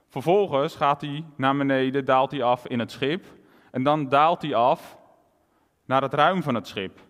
Vervolgens 0.09 0.77
gaat 0.77 1.01
hij 1.01 1.25
naar 1.37 1.57
beneden, 1.57 2.05
daalt 2.05 2.31
hij 2.31 2.43
af 2.43 2.67
in 2.67 2.79
het 2.79 2.91
schip. 2.91 3.25
En 3.71 3.83
dan 3.83 4.09
daalt 4.09 4.43
hij 4.43 4.55
af 4.55 4.99
naar 5.85 6.03
het 6.03 6.15
ruim 6.15 6.43
van 6.43 6.55
het 6.55 6.67
schip. 6.67 7.01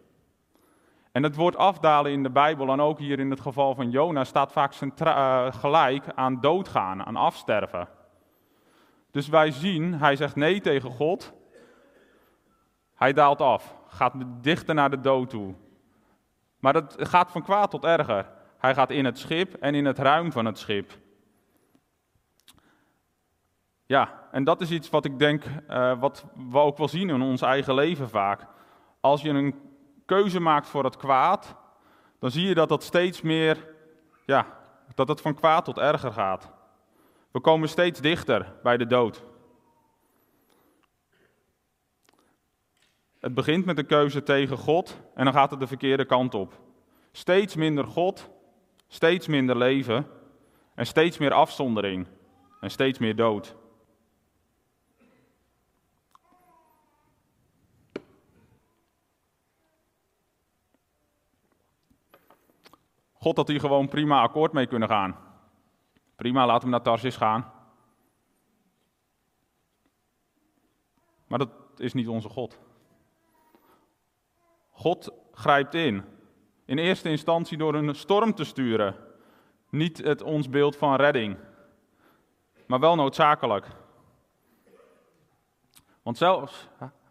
En 1.16 1.22
het 1.22 1.36
woord 1.36 1.56
afdalen 1.56 2.12
in 2.12 2.22
de 2.22 2.30
Bijbel, 2.30 2.68
en 2.68 2.80
ook 2.80 2.98
hier 2.98 3.18
in 3.18 3.30
het 3.30 3.40
geval 3.40 3.74
van 3.74 3.90
Jona, 3.90 4.24
staat 4.24 4.52
vaak 4.52 4.74
uh, 4.80 5.52
gelijk 5.52 6.04
aan 6.14 6.40
doodgaan, 6.40 7.04
aan 7.04 7.16
afsterven. 7.16 7.88
Dus 9.10 9.28
wij 9.28 9.50
zien, 9.50 9.94
hij 9.94 10.16
zegt 10.16 10.36
nee 10.36 10.60
tegen 10.60 10.90
God. 10.90 11.32
Hij 12.94 13.12
daalt 13.12 13.40
af, 13.40 13.76
gaat 13.88 14.12
dichter 14.40 14.74
naar 14.74 14.90
de 14.90 15.00
dood 15.00 15.30
toe. 15.30 15.54
Maar 16.58 16.74
het 16.74 16.96
gaat 16.98 17.30
van 17.30 17.42
kwaad 17.42 17.70
tot 17.70 17.84
erger. 17.84 18.30
Hij 18.58 18.74
gaat 18.74 18.90
in 18.90 19.04
het 19.04 19.18
schip 19.18 19.54
en 19.54 19.74
in 19.74 19.84
het 19.84 19.98
ruim 19.98 20.32
van 20.32 20.44
het 20.44 20.58
schip. 20.58 20.98
Ja, 23.86 24.28
en 24.30 24.44
dat 24.44 24.60
is 24.60 24.70
iets 24.70 24.90
wat 24.90 25.04
ik 25.04 25.18
denk, 25.18 25.44
uh, 25.68 26.00
wat 26.00 26.24
we 26.50 26.58
ook 26.58 26.78
wel 26.78 26.88
zien 26.88 27.08
in 27.08 27.22
ons 27.22 27.42
eigen 27.42 27.74
leven 27.74 28.08
vaak. 28.08 28.46
Als 29.00 29.22
je 29.22 29.30
een 29.30 29.66
keuze 30.06 30.40
maakt 30.40 30.68
voor 30.68 30.84
het 30.84 30.96
kwaad, 30.96 31.54
dan 32.18 32.30
zie 32.30 32.46
je 32.46 32.54
dat 32.54 32.68
dat 32.68 32.82
steeds 32.82 33.20
meer, 33.20 33.74
ja, 34.26 34.46
dat 34.94 35.08
het 35.08 35.20
van 35.20 35.34
kwaad 35.34 35.64
tot 35.64 35.78
erger 35.78 36.12
gaat. 36.12 36.50
We 37.30 37.40
komen 37.40 37.68
steeds 37.68 38.00
dichter 38.00 38.52
bij 38.62 38.76
de 38.76 38.86
dood. 38.86 39.24
Het 43.20 43.34
begint 43.34 43.64
met 43.64 43.78
een 43.78 43.86
keuze 43.86 44.22
tegen 44.22 44.56
God 44.56 45.00
en 45.14 45.24
dan 45.24 45.32
gaat 45.32 45.50
het 45.50 45.60
de 45.60 45.66
verkeerde 45.66 46.04
kant 46.04 46.34
op. 46.34 46.60
Steeds 47.12 47.54
minder 47.54 47.84
God, 47.84 48.30
steeds 48.88 49.26
minder 49.26 49.56
leven 49.56 50.06
en 50.74 50.86
steeds 50.86 51.18
meer 51.18 51.32
afzondering 51.32 52.06
en 52.60 52.70
steeds 52.70 52.98
meer 52.98 53.16
dood. 53.16 53.56
God 63.26 63.36
had 63.36 63.48
hier 63.48 63.60
gewoon 63.60 63.88
prima 63.88 64.22
akkoord 64.22 64.52
mee 64.52 64.66
kunnen 64.66 64.88
gaan. 64.88 65.16
Prima, 66.16 66.46
laten 66.46 66.64
we 66.64 66.70
naar 66.70 66.82
Tarsis 66.82 67.16
gaan. 67.16 67.52
Maar 71.26 71.38
dat 71.38 71.50
is 71.76 71.92
niet 71.92 72.08
onze 72.08 72.28
God. 72.28 72.58
God 74.70 75.10
grijpt 75.32 75.74
in. 75.74 76.04
In 76.64 76.78
eerste 76.78 77.08
instantie 77.08 77.58
door 77.58 77.74
een 77.74 77.94
storm 77.94 78.34
te 78.34 78.44
sturen. 78.44 78.96
Niet 79.70 79.98
het 79.98 80.22
ons 80.22 80.48
beeld 80.48 80.76
van 80.76 80.96
redding, 80.96 81.36
maar 82.66 82.80
wel 82.80 82.94
noodzakelijk. 82.94 83.66
Want 86.02 86.16
zelfs, 86.16 86.68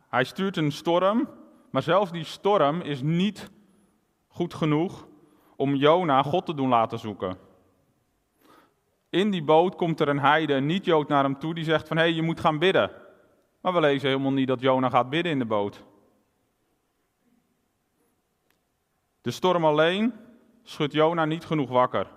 hij 0.10 0.24
stuurt 0.24 0.58
een 0.58 0.72
storm, 0.72 1.30
maar 1.70 1.84
zelfs 1.84 2.12
die 2.12 2.24
storm 2.24 2.82
is 2.82 3.02
niet 3.02 3.52
goed 4.28 4.54
genoeg 4.54 5.08
om 5.56 5.76
Jona 5.76 6.24
God 6.24 6.46
te 6.46 6.54
doen 6.54 6.70
laten 6.70 7.00
zoeken. 7.00 7.38
In 9.10 9.32
die 9.32 9.44
boot 9.44 9.76
komt 9.76 10.00
er 10.00 10.08
een 10.08 10.20
heide, 10.20 10.54
een 10.54 10.66
niet-Jood, 10.66 11.08
naar 11.08 11.24
hem 11.24 11.40
toe 11.40 11.54
die 11.54 11.64
zegt 11.64 11.88
van 11.88 11.98
hé, 11.98 12.04
hey, 12.04 12.14
je 12.14 12.22
moet 12.22 12.40
gaan 12.40 12.60
bidden. 12.60 12.92
Maar 13.62 13.74
we 13.74 13.80
lezen 13.80 14.10
helemaal 14.10 14.32
niet 14.32 14.48
dat 14.48 14.62
Jona 14.62 14.90
gaat 14.90 15.10
bidden 15.10 15.32
in 15.32 15.40
de 15.40 15.46
boot. 15.46 15.84
De 19.22 19.32
storm 19.32 19.66
alleen 19.66 20.14
schudt 20.64 20.94
Jona 20.94 21.26
niet 21.26 21.46
genoeg 21.46 21.70
wakker 21.70 22.08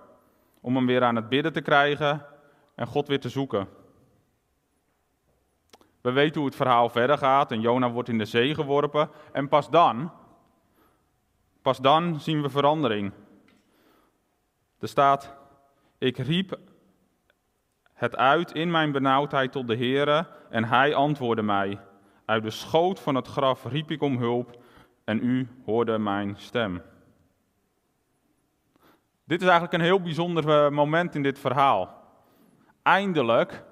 om 0.61 0.75
hem 0.75 0.85
weer 0.85 1.03
aan 1.03 1.15
het 1.15 1.29
bidden 1.29 1.53
te 1.53 1.61
krijgen 1.61 2.25
en 2.75 2.87
God 2.87 3.07
weer 3.07 3.19
te 3.19 3.29
zoeken. 3.29 3.67
We 6.01 6.11
weten 6.11 6.35
hoe 6.35 6.45
het 6.45 6.55
verhaal 6.55 6.89
verder 6.89 7.17
gaat 7.17 7.51
en 7.51 7.61
Jona 7.61 7.91
wordt 7.91 8.09
in 8.09 8.17
de 8.17 8.25
zee 8.25 8.53
geworpen 8.55 9.09
en 9.31 9.47
pas 9.47 9.69
dan, 9.69 10.11
pas 11.61 11.77
dan 11.77 12.19
zien 12.19 12.41
we 12.41 12.49
verandering. 12.49 13.11
Er 14.79 14.87
staat, 14.87 15.35
ik 15.97 16.17
riep 16.17 16.59
het 17.93 18.15
uit 18.15 18.51
in 18.51 18.71
mijn 18.71 18.91
benauwdheid 18.91 19.51
tot 19.51 19.67
de 19.67 19.77
Heere 19.77 20.27
en 20.49 20.63
hij 20.63 20.95
antwoordde 20.95 21.41
mij. 21.41 21.79
Uit 22.25 22.43
de 22.43 22.49
schoot 22.49 22.99
van 22.99 23.15
het 23.15 23.27
graf 23.27 23.65
riep 23.65 23.91
ik 23.91 24.01
om 24.01 24.17
hulp 24.17 24.63
en 25.03 25.23
u 25.23 25.47
hoorde 25.65 25.97
mijn 25.97 26.35
stem. 26.37 26.81
Dit 29.23 29.41
is 29.41 29.47
eigenlijk 29.47 29.73
een 29.73 29.87
heel 29.87 30.01
bijzonder 30.01 30.49
eh, 30.49 30.71
moment 30.71 31.15
in 31.15 31.23
dit 31.23 31.39
verhaal. 31.39 32.03
Eindelijk 32.83 33.63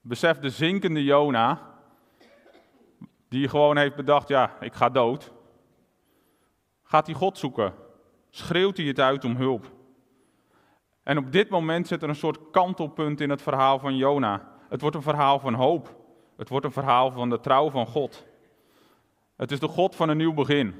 beseft 0.00 0.42
de 0.42 0.50
zinkende 0.50 1.04
Jona, 1.04 1.60
die 3.28 3.48
gewoon 3.48 3.76
heeft 3.76 3.96
bedacht, 3.96 4.28
ja, 4.28 4.56
ik 4.60 4.74
ga 4.74 4.88
dood, 4.88 5.32
gaat 6.82 7.06
hij 7.06 7.14
God 7.14 7.38
zoeken. 7.38 7.74
Schreeuwt 8.30 8.76
hij 8.76 8.86
het 8.86 9.00
uit 9.00 9.24
om 9.24 9.36
hulp. 9.36 9.76
En 11.02 11.18
op 11.18 11.32
dit 11.32 11.48
moment 11.48 11.86
zit 11.86 12.02
er 12.02 12.08
een 12.08 12.14
soort 12.14 12.50
kantelpunt 12.50 13.20
in 13.20 13.30
het 13.30 13.42
verhaal 13.42 13.78
van 13.78 13.96
Jona. 13.96 14.52
Het 14.68 14.80
wordt 14.80 14.96
een 14.96 15.02
verhaal 15.02 15.38
van 15.38 15.54
hoop. 15.54 15.96
Het 16.36 16.48
wordt 16.48 16.64
een 16.64 16.72
verhaal 16.72 17.10
van 17.10 17.30
de 17.30 17.40
trouw 17.40 17.70
van 17.70 17.86
God. 17.86 18.26
Het 19.36 19.50
is 19.50 19.60
de 19.60 19.68
God 19.68 19.96
van 19.96 20.08
een 20.08 20.16
nieuw 20.16 20.34
begin. 20.34 20.74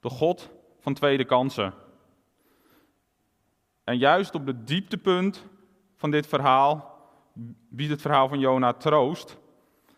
De 0.00 0.08
God 0.08 0.50
van 0.80 0.94
tweede 0.94 1.24
kansen. 1.24 1.74
En 3.84 3.98
juist 3.98 4.34
op 4.34 4.46
het 4.46 4.66
dieptepunt 4.66 5.46
van 5.96 6.10
dit 6.10 6.26
verhaal 6.26 6.98
biedt 7.68 7.90
het 7.90 8.00
verhaal 8.00 8.28
van 8.28 8.38
Jona 8.38 8.72
troost. 8.72 9.38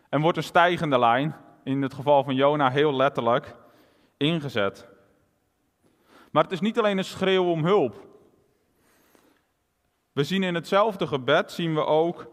En 0.09 0.21
wordt 0.21 0.37
een 0.37 0.43
stijgende 0.43 0.99
lijn, 0.99 1.35
in 1.63 1.81
het 1.81 1.93
geval 1.93 2.23
van 2.23 2.35
Jona 2.35 2.69
heel 2.69 2.95
letterlijk, 2.95 3.55
ingezet. 4.17 4.87
Maar 6.37 6.45
het 6.45 6.55
is 6.55 6.61
niet 6.61 6.77
alleen 6.77 6.97
een 6.97 7.03
schreeuw 7.03 7.45
om 7.45 7.65
hulp. 7.65 8.05
We 10.11 10.23
zien 10.23 10.43
in 10.43 10.55
hetzelfde 10.55 11.07
gebed 11.07 11.51
zien 11.51 11.73
we 11.73 11.85
ook 11.85 12.27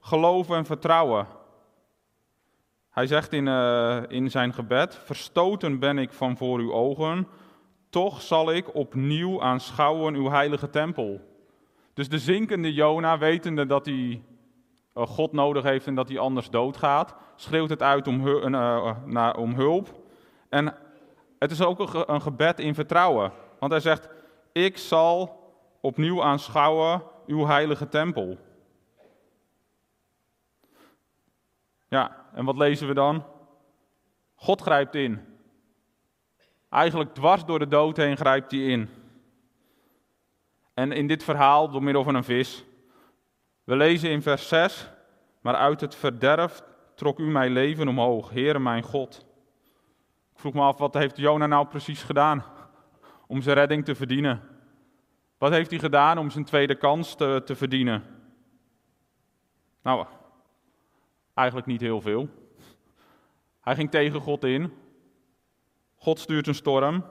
geloven 0.00 0.56
en 0.56 0.64
vertrouwen. 0.64 1.26
Hij 2.90 3.06
zegt 3.06 3.32
in, 3.32 3.46
uh, 3.46 4.02
in 4.08 4.30
zijn 4.30 4.52
gebed: 4.52 5.00
Verstoten 5.04 5.78
ben 5.78 5.98
ik 5.98 6.12
van 6.12 6.36
voor 6.36 6.58
uw 6.58 6.72
ogen. 6.72 7.28
toch 7.90 8.22
zal 8.22 8.52
ik 8.52 8.74
opnieuw 8.74 9.42
aanschouwen 9.42 10.14
uw 10.14 10.30
heilige 10.30 10.70
tempel. 10.70 11.20
Dus 11.94 12.08
de 12.08 12.18
zinkende 12.18 12.72
Jona, 12.72 13.18
wetende 13.18 13.66
dat 13.66 13.86
hij 13.86 14.22
eh, 14.94 15.06
God 15.06 15.32
nodig 15.32 15.62
heeft 15.62 15.86
en 15.86 15.94
dat 15.94 16.08
hij 16.08 16.18
anders 16.18 16.50
doodgaat, 16.50 17.14
schreeuwt 17.36 17.70
het 17.70 17.82
uit 17.82 18.06
om, 18.06 18.26
uh, 18.26 19.32
om 19.36 19.54
hulp. 19.54 20.00
En 20.48 20.74
het 21.38 21.50
is 21.50 21.62
ook 21.62 22.08
een 22.08 22.22
gebed 22.22 22.58
in 22.58 22.74
vertrouwen. 22.74 23.32
Want 23.60 23.72
hij 23.72 23.80
zegt, 23.80 24.08
ik 24.52 24.78
zal 24.78 25.40
opnieuw 25.80 26.22
aanschouwen 26.22 27.02
uw 27.26 27.46
heilige 27.46 27.88
tempel. 27.88 28.38
Ja, 31.88 32.26
en 32.32 32.44
wat 32.44 32.56
lezen 32.56 32.88
we 32.88 32.94
dan? 32.94 33.24
God 34.34 34.60
grijpt 34.60 34.94
in. 34.94 35.20
Eigenlijk 36.68 37.14
dwars 37.14 37.44
door 37.44 37.58
de 37.58 37.68
dood 37.68 37.96
heen 37.96 38.16
grijpt 38.16 38.50
hij 38.50 38.60
in. 38.60 38.88
En 40.74 40.92
in 40.92 41.06
dit 41.06 41.24
verhaal 41.24 41.70
door 41.70 41.82
middel 41.82 42.04
van 42.04 42.14
een 42.14 42.24
vis. 42.24 42.64
We 43.64 43.76
lezen 43.76 44.10
in 44.10 44.22
vers 44.22 44.48
6, 44.48 44.90
maar 45.40 45.54
uit 45.54 45.80
het 45.80 45.94
verderf 45.94 46.62
trok 46.94 47.18
u 47.18 47.30
mijn 47.30 47.52
leven 47.52 47.88
omhoog, 47.88 48.30
Heere 48.30 48.58
mijn 48.58 48.82
God. 48.82 49.26
Ik 50.32 50.38
vroeg 50.38 50.54
me 50.54 50.60
af, 50.60 50.78
wat 50.78 50.94
heeft 50.94 51.16
Jona 51.16 51.46
nou 51.46 51.66
precies 51.66 52.02
gedaan 52.02 52.44
om 53.30 53.42
zijn 53.42 53.56
redding 53.56 53.84
te 53.84 53.94
verdienen? 53.94 54.42
Wat 55.38 55.52
heeft 55.52 55.70
hij 55.70 55.78
gedaan 55.78 56.18
om 56.18 56.30
zijn 56.30 56.44
tweede 56.44 56.74
kans 56.74 57.14
te, 57.14 57.42
te 57.44 57.56
verdienen? 57.56 58.02
Nou, 59.82 60.06
eigenlijk 61.34 61.66
niet 61.66 61.80
heel 61.80 62.00
veel. 62.00 62.28
Hij 63.60 63.74
ging 63.74 63.90
tegen 63.90 64.20
God 64.20 64.44
in. 64.44 64.72
God 65.94 66.18
stuurt 66.18 66.46
een 66.46 66.54
storm. 66.54 67.04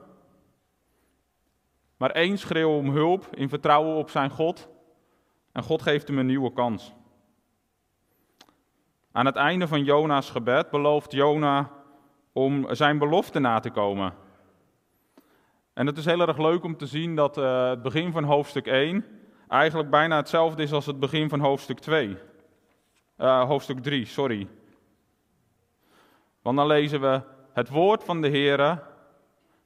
Maar 1.96 2.10
één 2.10 2.38
schreeuw 2.38 2.76
om 2.76 2.90
hulp 2.90 3.26
in 3.36 3.48
vertrouwen 3.48 3.96
op 3.96 4.10
zijn 4.10 4.30
God. 4.30 4.68
En 5.52 5.62
God 5.62 5.82
geeft 5.82 6.08
hem 6.08 6.18
een 6.18 6.26
nieuwe 6.26 6.52
kans. 6.52 6.92
Aan 9.12 9.26
het 9.26 9.36
einde 9.36 9.68
van 9.68 9.84
Jona's 9.84 10.30
gebed 10.30 10.70
belooft 10.70 11.12
Jona 11.12 11.70
om 12.32 12.74
zijn 12.74 12.98
belofte 12.98 13.38
na 13.38 13.60
te 13.60 13.70
komen. 13.70 14.14
En 15.74 15.86
het 15.86 15.96
is 15.96 16.04
heel 16.04 16.20
erg 16.20 16.38
leuk 16.38 16.64
om 16.64 16.76
te 16.76 16.86
zien 16.86 17.16
dat 17.16 17.38
uh, 17.38 17.68
het 17.68 17.82
begin 17.82 18.12
van 18.12 18.24
hoofdstuk 18.24 18.66
1 18.66 19.04
eigenlijk 19.48 19.90
bijna 19.90 20.16
hetzelfde 20.16 20.62
is 20.62 20.72
als 20.72 20.86
het 20.86 20.98
begin 20.98 21.28
van 21.28 21.40
hoofdstuk 21.40 21.78
2. 21.78 22.08
Uh, 22.08 22.16
eh, 23.16 23.46
hoofdstuk 23.46 23.78
3, 23.78 24.04
sorry. 24.04 24.48
Want 26.42 26.56
dan 26.56 26.66
lezen 26.66 27.00
we, 27.00 27.20
het 27.52 27.68
woord 27.68 28.04
van 28.04 28.20
de 28.20 28.28
Heere 28.28 28.82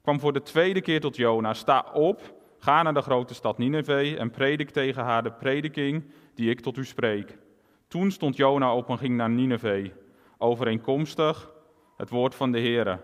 kwam 0.01 0.19
voor 0.19 0.33
de 0.33 0.41
tweede 0.41 0.81
keer 0.81 0.99
tot 0.99 1.15
Jona. 1.15 1.53
Sta 1.53 1.85
op, 1.93 2.33
ga 2.57 2.83
naar 2.83 2.93
de 2.93 3.01
grote 3.01 3.33
stad 3.33 3.57
Nineveh 3.57 4.19
en 4.19 4.31
predik 4.31 4.69
tegen 4.69 5.03
haar 5.03 5.23
de 5.23 5.31
prediking 5.31 6.11
die 6.33 6.49
ik 6.49 6.59
tot 6.59 6.77
u 6.77 6.85
spreek. 6.85 7.37
Toen 7.87 8.11
stond 8.11 8.35
Jona 8.35 8.75
op 8.75 8.89
en 8.89 8.97
ging 8.97 9.15
naar 9.15 9.29
Nineveh, 9.29 9.91
overeenkomstig 10.37 11.51
het 11.97 12.09
woord 12.09 12.35
van 12.35 12.51
de 12.51 12.59
Heere. 12.59 12.99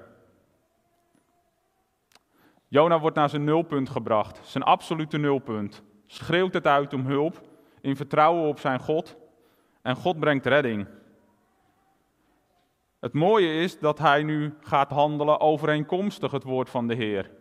Jona 2.73 2.99
wordt 2.99 3.15
naar 3.15 3.29
zijn 3.29 3.43
nulpunt 3.43 3.89
gebracht, 3.89 4.39
zijn 4.43 4.63
absolute 4.63 5.17
nulpunt. 5.17 5.83
Schreeuwt 6.07 6.53
het 6.53 6.67
uit 6.67 6.93
om 6.93 7.05
hulp, 7.05 7.41
in 7.81 7.95
vertrouwen 7.95 8.47
op 8.47 8.59
zijn 8.59 8.79
God. 8.79 9.17
En 9.81 9.95
God 9.95 10.19
brengt 10.19 10.45
redding. 10.45 10.87
Het 12.99 13.13
mooie 13.13 13.53
is 13.53 13.79
dat 13.79 13.99
hij 13.99 14.23
nu 14.23 14.53
gaat 14.61 14.89
handelen 14.89 15.39
overeenkomstig 15.39 16.31
het 16.31 16.43
woord 16.43 16.69
van 16.69 16.87
de 16.87 16.93
Heer. 16.95 17.31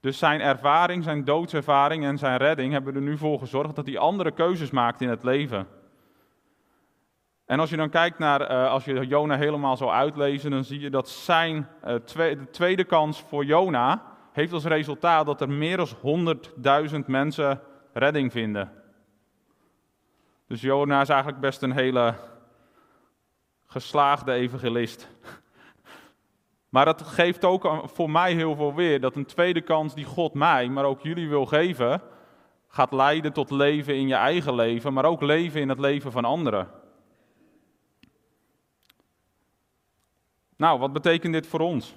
Dus 0.00 0.18
zijn 0.18 0.40
ervaring, 0.40 1.04
zijn 1.04 1.24
doodservaring 1.24 2.04
en 2.04 2.18
zijn 2.18 2.36
redding 2.36 2.72
hebben 2.72 2.94
er 2.94 3.00
nu 3.00 3.18
voor 3.18 3.38
gezorgd 3.38 3.76
dat 3.76 3.86
hij 3.86 3.98
andere 3.98 4.30
keuzes 4.30 4.70
maakt 4.70 5.00
in 5.00 5.08
het 5.08 5.22
leven. 5.22 5.66
En 7.44 7.60
als 7.60 7.70
je 7.70 7.76
dan 7.76 7.90
kijkt 7.90 8.18
naar, 8.18 8.50
uh, 8.50 8.70
als 8.70 8.84
je 8.84 9.06
Jona 9.06 9.36
helemaal 9.36 9.76
zou 9.76 9.90
uitlezen, 9.90 10.50
dan 10.50 10.64
zie 10.64 10.80
je 10.80 10.90
dat 10.90 11.08
zijn 11.08 11.68
uh, 11.84 11.94
de 12.04 12.46
tweede 12.50 12.84
kans 12.84 13.22
voor 13.22 13.44
Jona 13.44 14.12
heeft 14.34 14.52
als 14.52 14.64
resultaat 14.64 15.26
dat 15.26 15.40
er 15.40 15.48
meer 15.48 15.76
dan 15.76 16.36
100.000 16.90 16.98
mensen 17.06 17.60
redding 17.92 18.32
vinden. 18.32 18.72
Dus 20.46 20.60
Jona 20.60 21.00
is 21.00 21.08
eigenlijk 21.08 21.40
best 21.40 21.62
een 21.62 21.72
hele 21.72 22.14
geslaagde 23.66 24.32
evangelist. 24.32 25.08
Maar 26.68 26.84
dat 26.84 27.02
geeft 27.02 27.44
ook 27.44 27.82
voor 27.84 28.10
mij 28.10 28.34
heel 28.34 28.54
veel 28.54 28.74
weer. 28.74 29.00
Dat 29.00 29.16
een 29.16 29.26
tweede 29.26 29.60
kans 29.60 29.94
die 29.94 30.04
God 30.04 30.34
mij, 30.34 30.68
maar 30.68 30.84
ook 30.84 31.00
jullie 31.00 31.28
wil 31.28 31.46
geven, 31.46 32.02
gaat 32.68 32.92
leiden 32.92 33.32
tot 33.32 33.50
leven 33.50 33.94
in 33.94 34.08
je 34.08 34.14
eigen 34.14 34.54
leven, 34.54 34.92
maar 34.92 35.04
ook 35.04 35.22
leven 35.22 35.60
in 35.60 35.68
het 35.68 35.78
leven 35.78 36.12
van 36.12 36.24
anderen. 36.24 36.68
Nou, 40.56 40.78
wat 40.78 40.92
betekent 40.92 41.32
dit 41.32 41.46
voor 41.46 41.60
ons? 41.60 41.96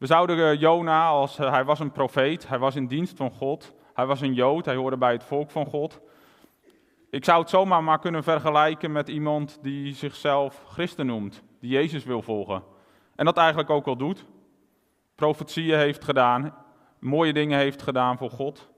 We 0.00 0.06
zouden 0.06 0.50
eh, 0.50 0.60
Jona, 0.60 1.08
als 1.08 1.38
eh, 1.38 1.50
hij 1.50 1.64
was 1.64 1.80
een 1.80 1.92
profeet, 1.92 2.48
hij 2.48 2.58
was 2.58 2.76
in 2.76 2.86
dienst 2.86 3.16
van 3.16 3.30
God, 3.30 3.74
hij 3.94 4.06
was 4.06 4.20
een 4.20 4.34
Jood, 4.34 4.64
hij 4.64 4.74
hoorde 4.74 4.96
bij 4.96 5.12
het 5.12 5.24
volk 5.24 5.50
van 5.50 5.66
God. 5.66 6.00
Ik 7.10 7.24
zou 7.24 7.40
het 7.40 7.50
zomaar 7.50 7.84
maar 7.84 7.98
kunnen 7.98 8.22
vergelijken 8.22 8.92
met 8.92 9.08
iemand 9.08 9.58
die 9.62 9.94
zichzelf 9.94 10.64
christen 10.66 11.06
noemt, 11.06 11.42
die 11.60 11.70
Jezus 11.70 12.04
wil 12.04 12.22
volgen. 12.22 12.62
En 13.16 13.24
dat 13.24 13.36
eigenlijk 13.36 13.70
ook 13.70 13.86
al 13.86 13.96
doet. 13.96 14.24
Profetieën 15.14 15.78
heeft 15.78 16.04
gedaan, 16.04 16.54
mooie 16.98 17.32
dingen 17.32 17.58
heeft 17.58 17.82
gedaan 17.82 18.18
voor 18.18 18.30
God. 18.30 18.70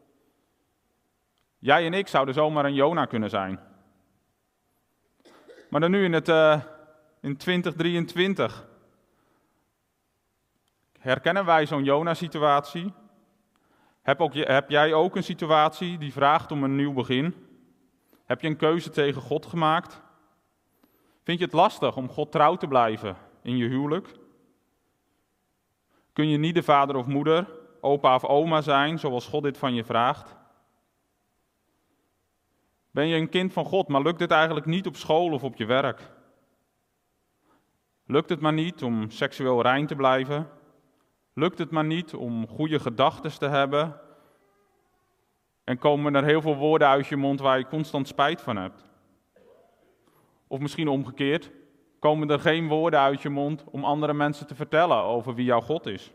Jij 1.59 1.87
en 1.87 1.95
ik 1.95 2.09
zouden 2.09 2.35
zomaar 2.35 2.65
een 2.65 2.75
Jona 2.75 3.05
kunnen 3.05 3.31
zijn. 3.31 3.61
Maar 5.69 5.81
dan 5.81 5.91
nu 5.91 6.05
in, 6.05 6.13
het, 6.13 6.29
uh, 6.29 6.61
in 7.21 7.37
2023. 7.37 8.71
Herkennen 11.03 11.45
wij 11.45 11.67
zo'n 11.67 11.85
Jona-situatie? 11.85 12.93
Heb, 14.03 14.33
heb 14.33 14.71
jij 14.71 14.95
ook 14.95 15.17
een 15.17 15.25
situatie 15.25 15.99
die 15.99 16.13
vraagt 16.13 16.51
om 16.51 16.65
een 16.65 16.77
nieuw 16.77 16.93
begin? 16.93 17.35
Heb 18.25 18.41
je 18.41 18.49
een 18.49 18.57
keuze 18.57 18.91
tegen 18.91 19.23
God 19.23 19.47
gemaakt? 19.47 20.03
Vind 21.23 21.39
je 21.39 21.45
het 21.45 21.55
lastig 21.55 21.97
om 21.97 22.09
God 22.09 22.33
trouw 22.33 22.57
te 22.57 22.67
blijven 22.67 23.17
in 23.43 23.57
je 23.57 23.69
huwelijk? 23.69 24.15
Kun 26.13 26.29
je 26.29 26.39
niet 26.39 26.55
de 26.55 26.63
vader 26.63 26.97
of 26.97 27.07
moeder, 27.07 27.49
opa 27.81 28.15
of 28.15 28.25
oma 28.25 28.61
zijn 28.61 28.99
zoals 28.99 29.27
God 29.27 29.43
dit 29.43 29.59
van 29.59 29.75
je 29.75 29.85
vraagt? 29.85 30.37
Ben 32.91 33.07
je 33.07 33.17
een 33.17 33.29
kind 33.29 33.53
van 33.53 33.65
God, 33.65 33.89
maar 33.89 34.03
lukt 34.03 34.19
dit 34.19 34.31
eigenlijk 34.31 34.67
niet 34.67 34.87
op 34.87 34.97
school 34.97 35.33
of 35.33 35.45
op 35.45 35.57
je 35.57 35.67
werk? 35.67 36.11
Lukt 38.07 38.29
het 38.29 38.41
maar 38.41 38.53
niet 38.53 38.83
om 38.83 39.11
seksueel 39.11 39.63
rein 39.63 39.87
te 39.87 39.97
blijven? 39.97 40.61
Lukt 41.35 41.59
het 41.59 41.71
maar 41.71 41.85
niet 41.85 42.15
om 42.15 42.49
goede 42.49 42.79
gedachten 42.79 43.39
te 43.39 43.49
hebben? 43.49 44.01
En 45.65 45.79
komen 45.79 46.15
er 46.15 46.25
heel 46.25 46.41
veel 46.41 46.57
woorden 46.57 46.89
uit 46.89 47.07
je 47.07 47.17
mond 47.17 47.41
waar 47.41 47.59
je 47.59 47.67
constant 47.67 48.09
spijt 48.09 48.41
van 48.41 48.57
hebt? 48.57 48.85
Of 50.47 50.61
misschien 50.61 50.89
omgekeerd, 50.89 51.51
komen 51.99 52.31
er 52.31 52.41
geen 52.41 52.69
woorden 52.69 53.01
uit 53.01 53.23
je 53.23 53.29
mond 53.29 53.65
om 53.65 53.85
andere 53.85 54.13
mensen 54.13 54.47
te 54.47 54.55
vertellen 54.55 54.97
over 54.97 55.35
wie 55.35 55.45
jouw 55.45 55.61
God 55.61 55.87
is? 55.87 56.13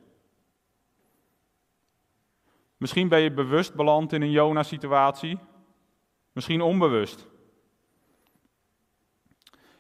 Misschien 2.78 3.08
ben 3.08 3.20
je 3.20 3.32
bewust 3.32 3.76
beland 3.76 4.14
in 4.14 4.22
een 4.22 4.32
Jona-situatie, 4.32 5.40
misschien 6.32 6.62
onbewust. 6.62 7.28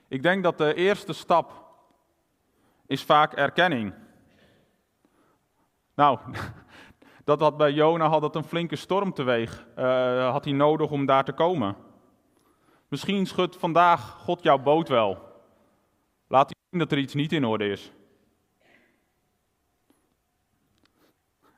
Ik 0.07 0.23
denk 0.23 0.43
dat 0.43 0.57
de 0.57 0.73
eerste 0.73 1.13
stap 1.13 1.65
is 2.85 3.03
vaak 3.03 3.33
erkenning. 3.33 3.93
Nou, 5.97 6.19
dat 7.23 7.39
had 7.39 7.57
bij 7.57 7.71
Jona 7.71 8.07
had 8.07 8.21
het 8.21 8.35
een 8.35 8.43
flinke 8.43 8.75
storm 8.75 9.13
teweeg. 9.13 9.65
Uh, 9.77 10.31
had 10.31 10.43
hij 10.43 10.53
nodig 10.53 10.89
om 10.89 11.05
daar 11.05 11.23
te 11.23 11.31
komen. 11.31 11.75
Misschien 12.87 13.25
schudt 13.25 13.57
vandaag 13.57 14.01
God 14.01 14.43
jouw 14.43 14.57
boot 14.57 14.89
wel. 14.89 15.17
Laat 16.27 16.49
hij 16.49 16.55
zien 16.69 16.79
dat 16.79 16.91
er 16.91 16.97
iets 16.97 17.13
niet 17.13 17.31
in 17.31 17.45
orde 17.45 17.69
is. 17.69 17.91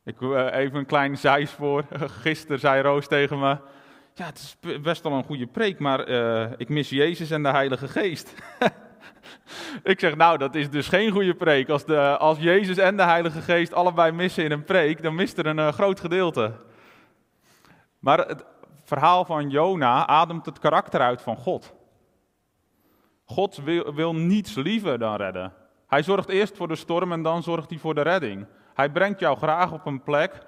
Ik 0.04 0.22
uh, 0.22 0.54
even 0.54 0.78
een 0.78 0.86
klein 0.86 1.18
zijspoor. 1.18 1.86
Gisteren 2.24 2.60
zei 2.60 2.82
Roos 2.82 3.08
tegen 3.08 3.40
me: 3.40 3.58
Ja, 4.14 4.26
het 4.26 4.38
is 4.38 4.82
best 4.82 5.04
wel 5.04 5.12
een 5.12 5.24
goede 5.24 5.48
preek, 5.48 5.80
maar 5.80 6.10
uh, 6.10 6.52
ik 6.58 6.70
mis 6.70 6.90
Jezus 6.90 7.32
en 7.32 7.44
de 7.44 7.50
Heilige 7.50 7.88
Geest. 7.88 8.36
ik 9.84 10.00
zeg, 10.00 10.16
nou, 10.16 10.38
dat 10.38 10.56
is 10.56 10.70
dus 10.70 10.88
geen 10.88 11.12
goede 11.12 11.36
preek. 11.36 11.70
Als, 11.70 11.86
de, 11.86 12.18
als 12.18 12.38
Jezus 12.38 12.78
en 12.78 12.98
de 12.98 13.04
Heilige 13.04 13.42
Geest 13.42 13.74
allebei 13.74 14.12
missen 14.12 14.44
in 14.44 14.52
een 14.52 14.64
preek, 14.64 15.02
dan 15.04 15.16
mist 15.16 15.38
er 15.38 15.46
een 15.46 15.58
uh, 15.58 15.68
groot 15.68 16.00
gedeelte. 16.00 16.54
Maar 18.00 18.18
het 18.18 18.46
verhaal 18.84 19.26
van 19.26 19.50
Jona 19.50 20.08
ademt 20.08 20.46
het 20.46 20.60
karakter 20.60 21.02
uit 21.02 21.22
van 21.22 21.38
God. 21.38 21.74
God 23.26 23.56
wil, 23.56 23.94
wil 23.94 24.16
niets 24.16 24.56
liever 24.56 25.00
dan 25.00 25.16
redden. 25.16 25.54
Hij 25.88 26.04
zorgt 26.04 26.30
eerst 26.30 26.58
voor 26.58 26.68
de 26.68 26.76
storm 26.76 27.12
en 27.12 27.24
dan 27.24 27.44
zorgt 27.44 27.70
hij 27.70 27.80
voor 27.80 27.96
de 27.96 28.02
redding. 28.02 28.46
Hij 28.74 28.90
brengt 28.90 29.20
jou 29.20 29.38
graag 29.38 29.72
op 29.72 29.86
een 29.86 30.04
plek 30.04 30.46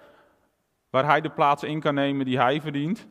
waar 0.90 1.06
hij 1.06 1.22
de 1.22 1.30
plaats 1.30 1.64
in 1.64 1.80
kan 1.80 1.94
nemen 1.94 2.26
die 2.26 2.40
hij 2.40 2.62
verdient. 2.62 3.08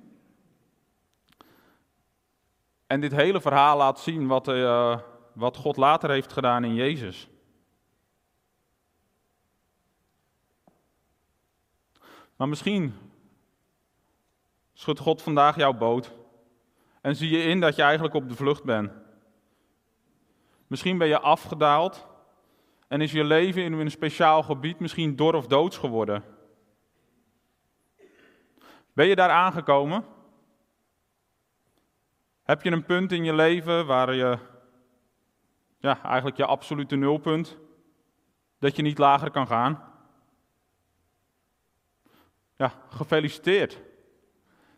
En 2.86 3.00
dit 3.00 3.12
hele 3.12 3.40
verhaal 3.40 3.76
laat 3.76 4.00
zien 4.00 4.26
wat, 4.26 4.48
uh, 4.48 4.98
wat 5.32 5.56
God 5.56 5.76
later 5.76 6.10
heeft 6.10 6.32
gedaan 6.32 6.64
in 6.64 6.74
Jezus. 6.74 7.28
Maar 12.36 12.48
misschien 12.48 12.94
schudt 14.72 14.98
God 14.98 15.22
vandaag 15.22 15.56
jouw 15.56 15.72
boot 15.72 16.12
en 17.00 17.16
zie 17.16 17.30
je 17.30 17.42
in 17.42 17.60
dat 17.60 17.76
je 17.76 17.82
eigenlijk 17.82 18.14
op 18.14 18.28
de 18.28 18.34
vlucht 18.34 18.64
bent. 18.64 18.92
Misschien 20.66 20.98
ben 20.98 21.08
je 21.08 21.20
afgedaald 21.20 22.06
en 22.88 23.00
is 23.00 23.12
je 23.12 23.24
leven 23.24 23.62
in 23.62 23.72
een 23.72 23.90
speciaal 23.90 24.42
gebied 24.42 24.80
misschien 24.80 25.16
dor 25.16 25.34
of 25.34 25.46
doods 25.46 25.76
geworden. 25.76 26.24
Ben 28.92 29.06
je 29.06 29.16
daar 29.16 29.30
aangekomen? 29.30 30.04
Heb 32.42 32.62
je 32.62 32.70
een 32.70 32.84
punt 32.84 33.12
in 33.12 33.24
je 33.24 33.34
leven 33.34 33.86
waar 33.86 34.14
je, 34.14 34.38
ja, 35.80 36.02
eigenlijk 36.02 36.36
je 36.36 36.46
absolute 36.46 36.96
nulpunt, 36.96 37.58
dat 38.58 38.76
je 38.76 38.82
niet 38.82 38.98
lager 38.98 39.30
kan 39.30 39.46
gaan? 39.46 39.84
Ja, 42.56 42.72
gefeliciteerd. 42.88 43.80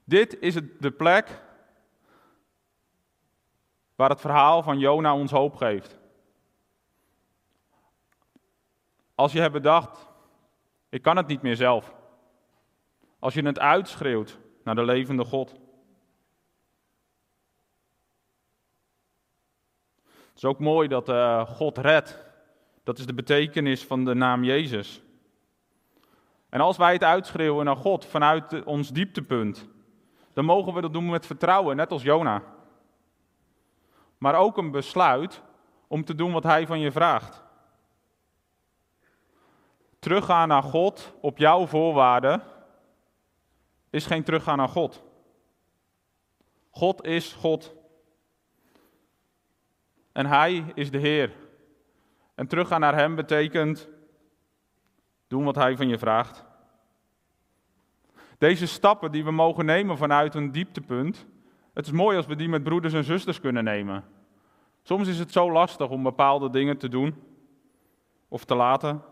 Dit 0.04 0.38
is 0.38 0.54
de 0.78 0.90
plek 0.90 1.42
waar 3.94 4.10
het 4.10 4.20
verhaal 4.20 4.62
van 4.62 4.78
Jona 4.78 5.14
ons 5.14 5.30
hoop 5.30 5.54
geeft. 5.54 5.98
Als 9.14 9.32
je 9.32 9.40
hebt 9.40 9.52
bedacht, 9.52 10.08
ik 10.88 11.02
kan 11.02 11.16
het 11.16 11.26
niet 11.26 11.42
meer 11.42 11.56
zelf. 11.56 11.94
Als 13.18 13.34
je 13.34 13.42
het 13.42 13.58
uitschreeuwt 13.58 14.38
naar 14.64 14.74
de 14.74 14.84
levende 14.84 15.24
God. 15.24 15.54
Het 20.32 20.42
is 20.42 20.44
ook 20.44 20.58
mooi 20.58 20.88
dat 20.88 21.08
uh, 21.08 21.46
God 21.46 21.78
redt. 21.78 22.18
Dat 22.84 22.98
is 22.98 23.06
de 23.06 23.14
betekenis 23.14 23.84
van 23.84 24.04
de 24.04 24.14
naam 24.14 24.44
Jezus. 24.44 25.02
En 26.48 26.60
als 26.60 26.76
wij 26.76 26.92
het 26.92 27.04
uitschreeuwen 27.04 27.64
naar 27.64 27.76
God 27.76 28.04
vanuit 28.04 28.64
ons 28.64 28.90
dieptepunt, 28.90 29.68
dan 30.32 30.44
mogen 30.44 30.74
we 30.74 30.80
dat 30.80 30.92
doen 30.92 31.10
met 31.10 31.26
vertrouwen, 31.26 31.76
net 31.76 31.90
als 31.90 32.02
Jona. 32.02 32.42
Maar 34.18 34.34
ook 34.34 34.56
een 34.56 34.70
besluit 34.70 35.42
om 35.86 36.04
te 36.04 36.14
doen 36.14 36.32
wat 36.32 36.42
Hij 36.42 36.66
van 36.66 36.80
je 36.80 36.92
vraagt. 36.92 37.42
Teruggaan 39.98 40.48
naar 40.48 40.62
God 40.62 41.12
op 41.20 41.38
jouw 41.38 41.66
voorwaarden 41.66 42.42
is 43.90 44.06
geen 44.06 44.24
teruggaan 44.24 44.56
naar 44.56 44.68
God. 44.68 45.02
God 46.70 47.04
is 47.04 47.32
God. 47.32 47.74
En 50.12 50.26
Hij 50.26 50.64
is 50.74 50.90
de 50.90 50.98
Heer. 50.98 51.32
En 52.34 52.46
teruggaan 52.46 52.80
naar 52.80 52.94
Hem 52.94 53.14
betekent 53.14 53.88
doen 55.26 55.44
wat 55.44 55.54
Hij 55.54 55.76
van 55.76 55.88
je 55.88 55.98
vraagt. 55.98 56.44
Deze 58.38 58.66
stappen 58.66 59.12
die 59.12 59.24
we 59.24 59.30
mogen 59.30 59.64
nemen 59.64 59.96
vanuit 59.96 60.34
een 60.34 60.52
dieptepunt, 60.52 61.26
het 61.72 61.86
is 61.86 61.92
mooi 61.92 62.16
als 62.16 62.26
we 62.26 62.36
die 62.36 62.48
met 62.48 62.62
broeders 62.62 62.94
en 62.94 63.04
zusters 63.04 63.40
kunnen 63.40 63.64
nemen. 63.64 64.04
Soms 64.82 65.08
is 65.08 65.18
het 65.18 65.32
zo 65.32 65.52
lastig 65.52 65.88
om 65.88 66.02
bepaalde 66.02 66.50
dingen 66.50 66.76
te 66.76 66.88
doen 66.88 67.14
of 68.28 68.44
te 68.44 68.54
laten. 68.54 69.02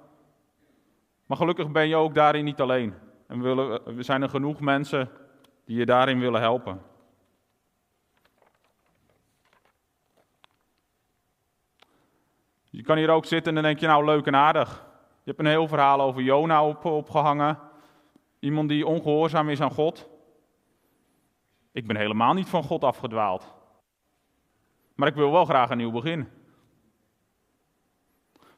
Maar 1.26 1.36
gelukkig 1.36 1.70
ben 1.70 1.88
je 1.88 1.96
ook 1.96 2.14
daarin 2.14 2.44
niet 2.44 2.60
alleen. 2.60 2.94
En 3.26 3.42
we, 3.42 3.80
we 3.84 4.02
zijn 4.02 4.22
er 4.22 4.28
genoeg 4.28 4.60
mensen 4.60 5.10
die 5.64 5.76
je 5.76 5.86
daarin 5.86 6.20
willen 6.20 6.40
helpen. 6.40 6.80
Je 12.70 12.82
kan 12.82 12.96
hier 12.96 13.10
ook 13.10 13.24
zitten 13.24 13.48
en 13.48 13.54
dan 13.54 13.64
denk 13.70 13.80
je, 13.80 13.86
nou 13.86 14.04
leuk 14.04 14.26
en 14.26 14.36
aardig. 14.36 14.86
Je 15.22 15.30
hebt 15.30 15.38
een 15.38 15.46
heel 15.46 15.68
verhaal 15.68 16.00
over 16.00 16.22
Jona 16.22 16.66
op, 16.66 16.84
opgehangen. 16.84 17.58
Iemand 18.38 18.68
die 18.68 18.86
ongehoorzaam 18.86 19.48
is 19.48 19.60
aan 19.60 19.70
God. 19.70 20.08
Ik 21.72 21.86
ben 21.86 21.96
helemaal 21.96 22.34
niet 22.34 22.48
van 22.48 22.62
God 22.62 22.84
afgedwaald. 22.84 23.54
Maar 24.94 25.08
ik 25.08 25.14
wil 25.14 25.32
wel 25.32 25.44
graag 25.44 25.70
een 25.70 25.76
nieuw 25.76 25.90
begin. 25.90 26.28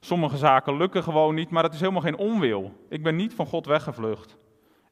Sommige 0.01 0.37
zaken 0.37 0.77
lukken 0.77 1.03
gewoon 1.03 1.35
niet, 1.35 1.51
maar 1.51 1.63
het 1.63 1.75
is 1.75 1.81
helemaal 1.81 2.03
geen 2.03 2.17
onwil. 2.17 2.73
Ik 2.89 3.03
ben 3.03 3.17
niet 3.17 3.35
van 3.35 3.47
God 3.47 3.67
weggevlucht. 3.67 4.39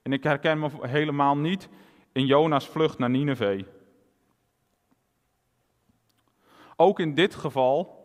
En 0.03 0.13
ik 0.13 0.23
herken 0.23 0.59
me 0.59 0.71
helemaal 0.81 1.37
niet 1.37 1.69
in 2.13 2.27
Jona's 2.27 2.69
vlucht 2.69 2.99
naar 2.99 3.11
Nineveh. 3.11 3.65
Ook 6.77 7.01
in 7.01 7.15
dit 7.15 7.35
geval 7.35 8.00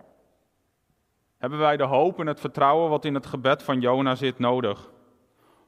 hebben 1.46 1.64
wij 1.64 1.78
de 1.78 1.84
hoop 1.84 2.20
en 2.20 2.28
het 2.28 2.40
vertrouwen 2.40 2.90
wat 2.90 3.06
in 3.06 3.14
het 3.14 3.26
gebed 3.26 3.64
van 3.64 3.80
Jona 3.80 4.16
zit 4.16 4.40
nodig. 4.40 4.92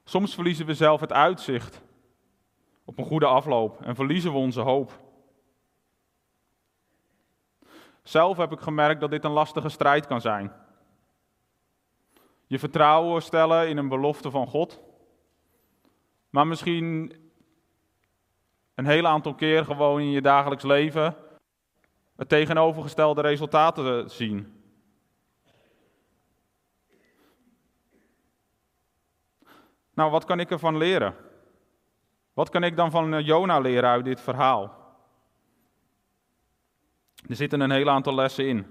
Soms 0.03 0.33
verliezen 0.33 0.65
we 0.65 0.73
zelf 0.73 1.01
het 1.01 1.11
uitzicht 1.11 1.81
op 2.85 2.97
een 2.97 3.05
goede 3.05 3.25
afloop 3.25 3.81
en 3.81 3.95
verliezen 3.95 4.31
we 4.31 4.37
onze 4.37 4.61
hoop. 4.61 4.99
Zelf 8.03 8.37
heb 8.37 8.51
ik 8.51 8.59
gemerkt 8.59 9.01
dat 9.01 9.11
dit 9.11 9.23
een 9.23 9.31
lastige 9.31 9.69
strijd 9.69 10.07
kan 10.07 10.21
zijn. 10.21 10.51
Je 12.47 12.59
vertrouwen 12.59 13.21
stellen 13.21 13.69
in 13.69 13.77
een 13.77 13.89
belofte 13.89 14.31
van 14.31 14.47
God, 14.47 14.81
maar 16.29 16.47
misschien 16.47 17.13
een 18.75 18.85
heel 18.85 19.07
aantal 19.07 19.35
keer 19.35 19.65
gewoon 19.65 19.99
in 19.99 20.11
je 20.11 20.21
dagelijks 20.21 20.63
leven 20.63 21.15
het 22.15 22.29
tegenovergestelde 22.29 23.21
resultaten 23.21 24.09
zien. 24.09 24.56
Nou, 29.97 30.11
wat 30.11 30.25
kan 30.25 30.39
ik 30.39 30.51
ervan 30.51 30.77
leren? 30.77 31.15
Wat 32.33 32.49
kan 32.49 32.63
ik 32.63 32.75
dan 32.75 32.91
van 32.91 33.13
eh, 33.13 33.25
Jona 33.25 33.59
leren 33.59 33.89
uit 33.89 34.05
dit 34.05 34.21
verhaal? 34.21 34.75
Er 37.27 37.35
zitten 37.35 37.59
een 37.59 37.71
heel 37.71 37.89
aantal 37.89 38.15
lessen 38.15 38.47
in. 38.47 38.65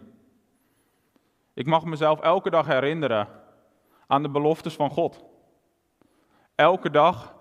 Ik 1.54 1.66
mag 1.66 1.84
mezelf 1.84 2.20
elke 2.20 2.50
dag 2.50 2.66
herinneren 2.66 3.28
aan 4.06 4.22
de 4.22 4.28
beloftes 4.28 4.74
van 4.74 4.90
God. 4.90 5.24
Elke 6.54 6.90
dag 6.90 7.34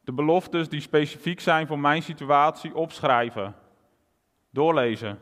de 0.00 0.12
beloftes 0.12 0.68
die 0.68 0.80
specifiek 0.80 1.40
zijn 1.40 1.66
voor 1.66 1.78
mijn 1.78 2.02
situatie 2.02 2.74
opschrijven, 2.74 3.54
doorlezen. 4.50 5.18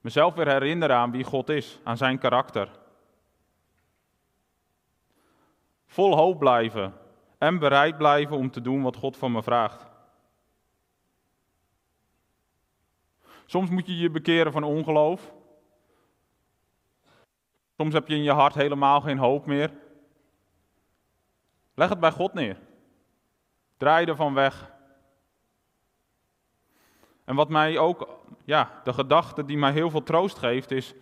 Mezelf 0.00 0.34
weer 0.34 0.48
herinneren 0.48 0.96
aan 0.96 1.10
wie 1.10 1.24
God 1.24 1.48
is, 1.48 1.80
aan 1.84 1.96
zijn 1.96 2.18
karakter. 2.18 2.82
Vol 5.94 6.16
hoop 6.16 6.38
blijven 6.38 6.94
en 7.38 7.58
bereid 7.58 7.96
blijven 7.96 8.36
om 8.36 8.50
te 8.50 8.60
doen 8.60 8.82
wat 8.82 8.96
God 8.96 9.16
van 9.16 9.32
me 9.32 9.42
vraagt. 9.42 9.86
Soms 13.46 13.70
moet 13.70 13.86
je 13.86 13.96
je 13.96 14.10
bekeren 14.10 14.52
van 14.52 14.62
ongeloof. 14.62 15.34
Soms 17.76 17.94
heb 17.94 18.08
je 18.08 18.14
in 18.14 18.22
je 18.22 18.32
hart 18.32 18.54
helemaal 18.54 19.00
geen 19.00 19.18
hoop 19.18 19.46
meer. 19.46 19.72
Leg 21.74 21.88
het 21.88 22.00
bij 22.00 22.10
God 22.10 22.32
neer. 22.32 22.58
Draai 23.76 24.06
ervan 24.06 24.34
weg. 24.34 24.72
En 27.24 27.34
wat 27.34 27.48
mij 27.48 27.78
ook, 27.78 28.18
ja, 28.44 28.80
de 28.84 28.92
gedachte 28.92 29.44
die 29.44 29.58
mij 29.58 29.72
heel 29.72 29.90
veel 29.90 30.02
troost 30.02 30.38
geeft, 30.38 30.70
is: 30.70 30.94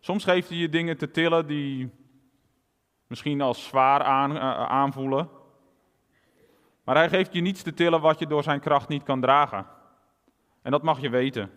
soms 0.00 0.24
geeft 0.24 0.48
hij 0.48 0.58
je 0.58 0.68
dingen 0.68 0.96
te 0.96 1.10
tillen 1.10 1.46
die 1.46 1.98
misschien 3.10 3.40
als 3.40 3.64
zwaar 3.64 4.02
aan, 4.02 4.36
uh, 4.36 4.62
aanvoelen. 4.62 5.28
Maar 6.84 6.94
hij 6.94 7.08
geeft 7.08 7.32
je 7.32 7.40
niets 7.40 7.62
te 7.62 7.74
tillen 7.74 8.00
wat 8.00 8.18
je 8.18 8.26
door 8.26 8.42
zijn 8.42 8.60
kracht 8.60 8.88
niet 8.88 9.02
kan 9.02 9.20
dragen. 9.20 9.66
En 10.62 10.70
dat 10.70 10.82
mag 10.82 11.00
je 11.00 11.08
weten. 11.08 11.50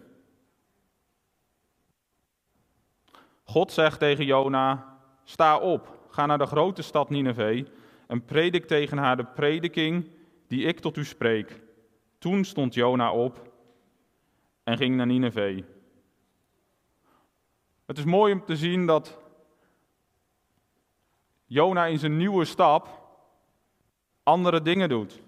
God 3.44 3.72
zegt 3.72 4.00
tegen 4.00 4.26
Jona: 4.26 4.98
Sta 5.24 5.58
op, 5.58 6.06
ga 6.10 6.26
naar 6.26 6.38
de 6.38 6.46
grote 6.46 6.82
stad 6.82 7.10
Nineveh 7.10 7.68
en 8.08 8.26
predik 8.26 8.66
tegen 8.66 8.98
haar 8.98 9.18
de 9.18 9.26
prediking 9.26 10.10
die 10.48 10.66
ik 10.66 10.80
tot 10.80 10.98
u 10.98 11.06
spreek. 11.06 11.62
Toen 12.18 12.46
stond 12.46 12.74
Jona 12.74 13.12
op 13.12 13.52
en 14.64 14.78
ging 14.78 14.96
naar 14.96 15.08
Nineveh. 15.08 15.64
Het 17.86 17.98
is 17.98 18.06
mooi 18.06 18.34
om 18.34 18.46
te 18.46 18.56
zien 18.56 18.86
dat 18.86 19.23
Jona 21.54 21.86
in 21.86 22.00
zijn 22.00 22.18
nieuwe 22.18 22.46
stap 22.46 23.02
andere 24.24 24.62
dingen 24.62 24.90
doet. 24.90 25.22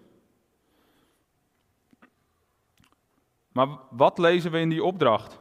Maar 3.51 3.67
wat 3.89 4.17
lezen 4.17 4.51
we 4.51 4.59
in 4.59 4.69
die 4.69 4.83
opdracht? 4.83 5.39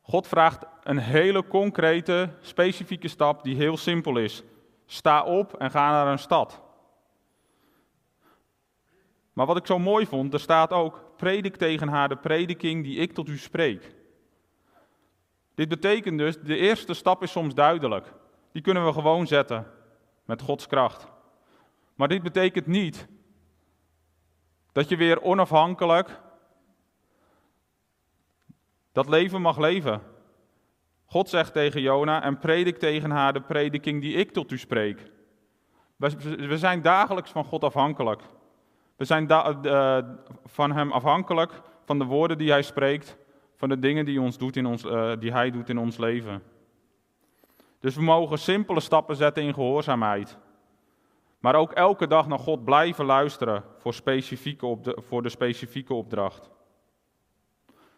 God 0.00 0.26
vraagt 0.26 0.64
een 0.82 0.98
hele 0.98 1.46
concrete, 1.46 2.30
specifieke 2.40 3.08
stap 3.08 3.42
die 3.42 3.56
heel 3.56 3.76
simpel 3.76 4.16
is. 4.16 4.42
Sta 4.86 5.24
op 5.24 5.54
en 5.54 5.70
ga 5.70 5.90
naar 5.90 6.06
een 6.06 6.18
stad. 6.18 6.62
Maar 9.32 9.46
wat 9.46 9.56
ik 9.56 9.66
zo 9.66 9.78
mooi 9.78 10.06
vond, 10.06 10.32
er 10.32 10.40
staat 10.40 10.70
ook: 10.70 11.16
predik 11.16 11.56
tegen 11.56 11.88
haar 11.88 12.08
de 12.08 12.16
prediking 12.16 12.84
die 12.84 12.98
ik 12.98 13.12
tot 13.12 13.28
u 13.28 13.38
spreek. 13.38 13.94
Dit 15.54 15.68
betekent 15.68 16.18
dus, 16.18 16.40
de 16.40 16.56
eerste 16.56 16.94
stap 16.94 17.22
is 17.22 17.30
soms 17.30 17.54
duidelijk. 17.54 18.12
Die 18.54 18.62
kunnen 18.62 18.84
we 18.84 18.92
gewoon 18.92 19.26
zetten 19.26 19.66
met 20.24 20.42
Gods 20.42 20.66
kracht. 20.66 21.06
Maar 21.94 22.08
dit 22.08 22.22
betekent 22.22 22.66
niet 22.66 23.06
dat 24.72 24.88
je 24.88 24.96
weer 24.96 25.22
onafhankelijk 25.22 26.20
dat 28.92 29.08
leven 29.08 29.40
mag 29.40 29.58
leven. 29.58 30.00
God 31.04 31.28
zegt 31.28 31.52
tegen 31.52 31.80
Jona 31.80 32.22
en 32.22 32.38
predik 32.38 32.78
tegen 32.78 33.10
haar 33.10 33.32
de 33.32 33.40
prediking 33.40 34.00
die 34.00 34.14
ik 34.14 34.32
tot 34.32 34.50
u 34.50 34.58
spreek. 34.58 35.10
We 35.96 36.58
zijn 36.58 36.82
dagelijks 36.82 37.30
van 37.30 37.44
God 37.44 37.64
afhankelijk. 37.64 38.22
We 38.96 39.04
zijn 39.04 39.30
uh, 39.30 39.98
van 40.44 40.72
Hem 40.72 40.92
afhankelijk, 40.92 41.52
van 41.84 41.98
de 41.98 42.04
woorden 42.04 42.38
die 42.38 42.50
Hij 42.50 42.62
spreekt, 42.62 43.16
van 43.56 43.68
de 43.68 43.78
dingen 43.78 44.04
die, 44.04 44.20
ons 44.20 44.38
doet 44.38 44.56
in 44.56 44.66
ons, 44.66 44.84
uh, 44.84 45.12
die 45.18 45.32
Hij 45.32 45.50
doet 45.50 45.68
in 45.68 45.78
ons 45.78 45.96
leven. 45.96 46.42
Dus 47.84 47.94
we 47.94 48.02
mogen 48.02 48.38
simpele 48.38 48.80
stappen 48.80 49.16
zetten 49.16 49.42
in 49.42 49.54
gehoorzaamheid. 49.54 50.38
Maar 51.38 51.54
ook 51.54 51.72
elke 51.72 52.06
dag 52.06 52.28
naar 52.28 52.38
God 52.38 52.64
blijven 52.64 53.04
luisteren 53.04 53.64
voor, 53.78 53.94
specifieke 53.94 54.66
op 54.66 54.84
de, 54.84 54.98
voor 55.06 55.22
de 55.22 55.28
specifieke 55.28 55.94
opdracht. 55.94 56.50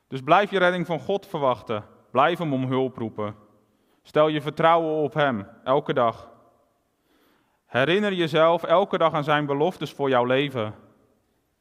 Dus 0.09 0.21
blijf 0.21 0.51
je 0.51 0.59
redding 0.59 0.87
van 0.87 1.01
God 1.01 1.27
verwachten. 1.27 1.85
Blijf 2.11 2.39
Hem 2.39 2.53
om 2.53 2.65
hulp 2.65 2.97
roepen. 2.97 3.35
Stel 4.03 4.29
je 4.29 4.41
vertrouwen 4.41 5.03
op 5.03 5.15
Hem, 5.15 5.49
elke 5.65 5.93
dag. 5.93 6.31
Herinner 7.67 8.13
jezelf 8.13 8.63
elke 8.63 8.99
dag 8.99 9.13
aan 9.13 9.25
Zijn 9.25 9.47
beloftes 9.47 9.93
voor 9.93 10.09
jouw 10.09 10.25
leven. 10.25 10.75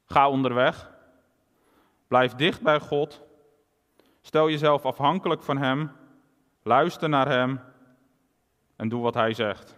Ga 0.06 0.30
onderweg. 0.30 0.92
Blijf 2.08 2.36
dicht 2.36 2.62
bij 2.62 2.80
God. 2.80 3.22
Stel 4.22 4.50
jezelf 4.50 4.86
afhankelijk 4.86 5.44
van 5.44 5.58
Hem. 5.58 5.92
Luister 6.64 7.10
naar 7.10 7.28
Hem. 7.28 7.74
En 8.76 8.90
doe 8.90 9.02
wat 9.02 9.14
Hij 9.14 9.34
zegt. 9.34 9.76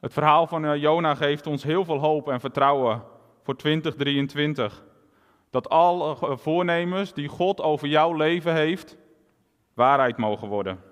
Het 0.00 0.12
verhaal 0.12 0.46
van 0.46 0.64
eh, 0.64 0.76
Jona 0.76 1.14
geeft 1.14 1.46
ons 1.46 1.62
heel 1.62 1.84
veel 1.84 1.98
hoop 1.98 2.28
en 2.28 2.40
vertrouwen 2.40 3.02
voor 3.42 3.56
2023. 3.56 4.84
Dat 5.50 5.68
alle 5.68 6.16
eh, 6.20 6.36
voornemens 6.36 7.12
die 7.12 7.28
God 7.28 7.60
over 7.60 7.88
jouw 7.88 8.12
leven 8.12 8.54
heeft, 8.54 8.96
waarheid 9.74 10.16
mogen 10.16 10.48
worden. 10.48 10.82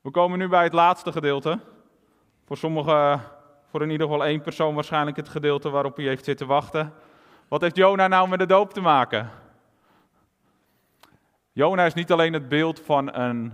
We 0.00 0.10
komen 0.10 0.38
nu 0.38 0.48
bij 0.48 0.62
het 0.62 0.72
laatste 0.72 1.12
gedeelte. 1.12 1.60
Voor 2.44 2.56
sommigen, 2.56 3.22
voor 3.72 3.82
in 3.82 3.90
ieder 3.90 4.06
geval 4.06 4.24
één 4.24 4.40
persoon 4.40 4.74
waarschijnlijk 4.74 5.16
het 5.16 5.28
gedeelte 5.28 5.70
waarop 5.70 5.96
hij 5.96 6.04
heeft 6.04 6.24
zitten 6.24 6.46
wachten. 6.46 6.94
Wat 7.48 7.60
heeft 7.60 7.76
Jona 7.76 8.08
nou 8.08 8.28
met 8.28 8.38
de 8.38 8.46
doop 8.46 8.72
te 8.72 8.80
maken? 8.80 9.30
Jona 11.52 11.84
is 11.84 11.94
niet 11.94 12.12
alleen 12.12 12.32
het 12.32 12.48
beeld 12.48 12.80
van 12.80 13.14
een 13.14 13.52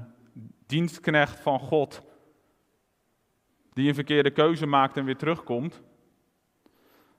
dienstknecht 0.66 1.40
van 1.40 1.60
God, 1.60 2.02
die 3.72 3.88
een 3.88 3.94
verkeerde 3.94 4.30
keuze 4.30 4.66
maakt 4.66 4.96
en 4.96 5.04
weer 5.04 5.16
terugkomt. 5.16 5.82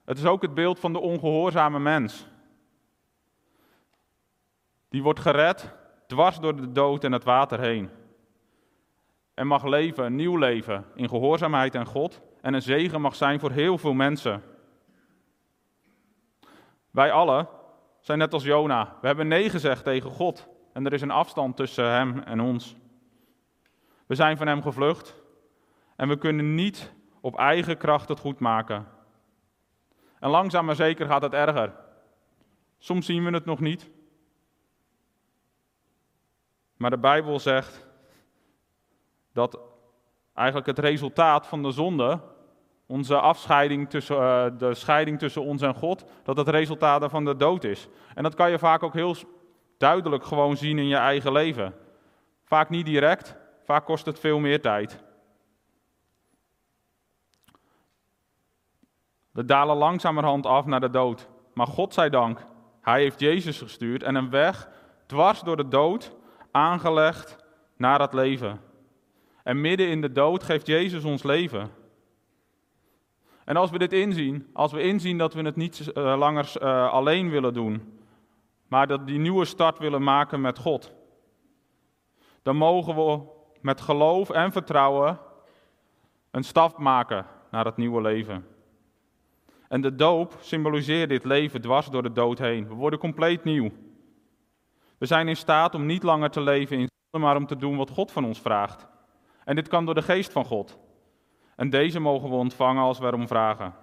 Het 0.04 0.18
is 0.18 0.24
ook 0.24 0.42
het 0.42 0.54
beeld 0.54 0.78
van 0.78 0.92
de 0.92 1.00
ongehoorzame 1.00 1.78
mens. 1.78 2.26
Die 4.88 5.02
wordt 5.02 5.20
gered 5.20 5.74
dwars 6.06 6.38
door 6.38 6.56
de 6.56 6.72
dood 6.72 7.04
en 7.04 7.12
het 7.12 7.24
water 7.24 7.60
heen. 7.60 7.90
En 9.34 9.46
mag 9.46 9.64
leven, 9.64 10.04
een 10.04 10.16
nieuw 10.16 10.36
leven, 10.36 10.84
in 10.94 11.08
gehoorzaamheid 11.08 11.76
aan 11.76 11.86
God. 11.86 12.28
En 12.40 12.54
een 12.54 12.62
zegen 12.62 13.00
mag 13.00 13.14
zijn 13.14 13.40
voor 13.40 13.50
heel 13.50 13.78
veel 13.78 13.92
mensen. 13.92 14.42
Wij 16.90 17.12
allen 17.12 17.48
zijn 18.00 18.18
net 18.18 18.32
als 18.32 18.44
Jona. 18.44 18.96
We 19.00 19.06
hebben 19.06 19.28
nee 19.28 19.50
gezegd 19.50 19.84
tegen 19.84 20.10
God. 20.10 20.48
En 20.72 20.86
er 20.86 20.92
is 20.92 21.02
een 21.02 21.10
afstand 21.10 21.56
tussen 21.56 21.90
hem 21.90 22.18
en 22.18 22.40
ons. 22.40 22.76
We 24.06 24.14
zijn 24.14 24.36
van 24.36 24.46
hem 24.46 24.62
gevlucht. 24.62 25.14
En 25.96 26.08
we 26.08 26.18
kunnen 26.18 26.54
niet 26.54 26.92
op 27.20 27.38
eigen 27.38 27.76
kracht 27.76 28.08
het 28.08 28.18
goed 28.18 28.38
maken. 28.38 28.86
En 30.18 30.30
langzaam 30.30 30.64
maar 30.64 30.74
zeker 30.74 31.06
gaat 31.06 31.22
het 31.22 31.32
erger. 31.32 31.72
Soms 32.78 33.06
zien 33.06 33.24
we 33.24 33.30
het 33.30 33.44
nog 33.44 33.60
niet. 33.60 33.90
Maar 36.76 36.90
de 36.90 36.98
Bijbel 36.98 37.38
zegt 37.38 37.86
dat 39.32 39.58
eigenlijk 40.34 40.66
het 40.66 40.78
resultaat 40.78 41.46
van 41.46 41.62
de 41.62 41.70
zonde, 41.70 42.20
onze 42.90 43.20
afscheiding 43.20 43.90
tussen, 43.90 44.16
uh, 44.16 44.46
de 44.58 44.74
scheiding 44.74 45.18
tussen 45.18 45.42
ons 45.42 45.62
en 45.62 45.74
God, 45.74 46.04
dat 46.22 46.36
het 46.36 46.48
resultaat 46.48 47.00
daarvan 47.00 47.24
de 47.24 47.36
dood 47.36 47.64
is. 47.64 47.88
En 48.14 48.22
dat 48.22 48.34
kan 48.34 48.50
je 48.50 48.58
vaak 48.58 48.82
ook 48.82 48.92
heel 48.92 49.14
duidelijk 49.78 50.24
gewoon 50.24 50.56
zien 50.56 50.78
in 50.78 50.88
je 50.88 50.96
eigen 50.96 51.32
leven. 51.32 51.74
Vaak 52.44 52.68
niet 52.68 52.86
direct, 52.86 53.36
vaak 53.64 53.84
kost 53.84 54.06
het 54.06 54.18
veel 54.18 54.38
meer 54.38 54.60
tijd. 54.60 55.02
We 59.30 59.44
dalen 59.44 59.76
langzamerhand 59.76 60.46
af 60.46 60.66
naar 60.66 60.80
de 60.80 60.90
dood. 60.90 61.28
Maar 61.54 61.66
God 61.66 61.94
zij 61.94 62.10
dank, 62.10 62.46
Hij 62.80 63.00
heeft 63.00 63.20
Jezus 63.20 63.58
gestuurd 63.58 64.02
en 64.02 64.14
een 64.14 64.30
weg 64.30 64.68
dwars 65.06 65.40
door 65.40 65.56
de 65.56 65.68
dood 65.68 66.16
aangelegd 66.50 67.36
naar 67.76 68.00
het 68.00 68.12
leven. 68.12 68.60
En 69.42 69.60
midden 69.60 69.88
in 69.88 70.00
de 70.00 70.12
dood 70.12 70.42
geeft 70.42 70.66
Jezus 70.66 71.04
ons 71.04 71.22
leven. 71.22 71.79
En 73.50 73.56
als 73.56 73.70
we 73.70 73.78
dit 73.78 73.92
inzien, 73.92 74.46
als 74.52 74.72
we 74.72 74.82
inzien 74.82 75.18
dat 75.18 75.34
we 75.34 75.42
het 75.42 75.56
niet 75.56 75.90
uh, 75.94 76.18
langer 76.18 76.52
uh, 76.62 76.92
alleen 76.92 77.30
willen 77.30 77.54
doen, 77.54 78.00
maar 78.68 78.86
dat 78.86 79.06
die 79.06 79.18
nieuwe 79.18 79.44
start 79.44 79.78
willen 79.78 80.02
maken 80.02 80.40
met 80.40 80.58
God, 80.58 80.92
dan 82.42 82.56
mogen 82.56 82.94
we 82.94 83.20
met 83.60 83.80
geloof 83.80 84.30
en 84.30 84.52
vertrouwen 84.52 85.18
een 86.30 86.44
stap 86.44 86.78
maken 86.78 87.26
naar 87.50 87.64
het 87.64 87.76
nieuwe 87.76 88.00
leven. 88.00 88.46
En 89.68 89.80
de 89.80 89.94
doop 89.94 90.36
symboliseert 90.40 91.08
dit 91.08 91.24
leven 91.24 91.60
dwars 91.60 91.86
door 91.86 92.02
de 92.02 92.12
dood 92.12 92.38
heen. 92.38 92.68
We 92.68 92.74
worden 92.74 92.98
compleet 92.98 93.44
nieuw. 93.44 93.70
We 94.98 95.06
zijn 95.06 95.28
in 95.28 95.36
staat 95.36 95.74
om 95.74 95.86
niet 95.86 96.02
langer 96.02 96.30
te 96.30 96.40
leven 96.40 96.78
in 96.78 96.88
zonde, 97.10 97.26
maar 97.26 97.36
om 97.36 97.46
te 97.46 97.56
doen 97.56 97.76
wat 97.76 97.90
God 97.90 98.12
van 98.12 98.24
ons 98.24 98.40
vraagt. 98.40 98.86
En 99.44 99.54
dit 99.54 99.68
kan 99.68 99.84
door 99.84 99.94
de 99.94 100.02
geest 100.02 100.32
van 100.32 100.44
God. 100.44 100.79
En 101.60 101.70
deze 101.70 102.00
mogen 102.00 102.28
we 102.28 102.34
ontvangen 102.34 102.82
als 102.82 102.98
we 102.98 103.06
erom 103.06 103.26
vragen. 103.26 103.74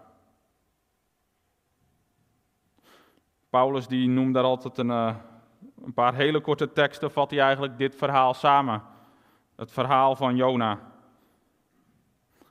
Paulus 3.49 3.87
die 3.87 4.07
noemt 4.07 4.33
daar 4.33 4.43
altijd 4.43 4.77
een, 4.77 4.87
uh, 4.87 5.15
een 5.83 5.93
paar 5.93 6.15
hele 6.15 6.41
korte 6.41 6.71
teksten, 6.73 7.11
vat 7.11 7.31
hij 7.31 7.39
eigenlijk 7.39 7.77
dit 7.77 7.95
verhaal 7.95 8.33
samen. 8.33 8.83
Het 9.55 9.71
verhaal 9.71 10.15
van 10.15 10.35
Jona. 10.35 10.79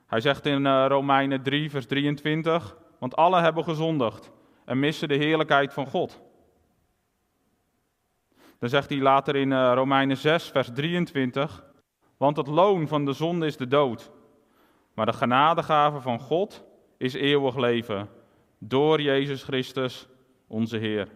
Hij 0.07 0.21
zegt 0.21 0.47
in 0.47 0.65
uh, 0.65 0.85
Romeinen 0.89 1.43
3, 1.43 1.71
vers 1.71 1.87
23, 1.87 2.77
want 2.99 3.17
alle 3.17 3.41
hebben 3.41 3.65
gezondigd 3.65 4.33
en 4.65 4.79
missen 4.79 5.09
de 5.09 5.17
heerlijkheid 5.17 5.73
van 5.73 5.87
God. 5.87 6.23
Dan 8.59 8.69
zegt 8.69 8.89
hij 8.89 8.99
later 8.99 9.37
in 9.37 9.51
uh, 9.51 9.73
Romeinen 9.75 10.17
6, 10.17 10.51
vers 10.51 10.71
23, 10.75 11.65
want 12.17 12.37
het 12.37 12.47
loon 12.47 12.89
van 12.89 13.05
de 13.05 13.13
zonde 13.13 13.47
is 13.47 13.57
de 13.57 13.69
dood. 13.69 14.15
Maar 14.97 15.07
de 15.07 15.13
genadegave 15.13 16.01
van 16.01 16.21
God 16.21 16.65
is 16.97 17.15
eeuwig 17.15 17.57
leven. 17.57 18.09
Door 18.59 19.01
Jezus 19.01 19.43
Christus, 19.43 20.09
onze 20.47 20.77
Heer. 20.77 21.09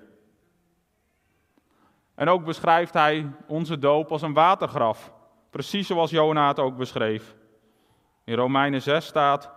En 2.14 2.28
ook 2.28 2.44
beschrijft 2.44 2.94
hij 2.94 3.32
onze 3.46 3.78
doop 3.78 4.12
als 4.12 4.22
een 4.22 4.32
watergraf. 4.32 5.12
Precies 5.50 5.86
zoals 5.86 6.10
Jona 6.10 6.48
het 6.48 6.58
ook 6.58 6.76
beschreef. 6.76 7.34
In 8.24 8.34
Romeinen 8.34 8.82
6 8.82 9.06
staat: 9.06 9.50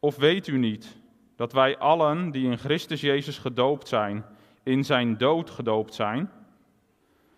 Of 0.00 0.16
weet 0.16 0.46
u 0.46 0.58
niet 0.58 1.00
dat 1.36 1.52
wij 1.52 1.78
allen 1.78 2.30
die 2.30 2.50
in 2.50 2.58
Christus 2.58 3.00
Jezus 3.00 3.38
gedoopt 3.38 3.88
zijn, 3.88 4.24
in 4.62 4.84
zijn 4.84 5.16
dood 5.16 5.50
gedoopt 5.50 5.94
zijn? 5.94 6.30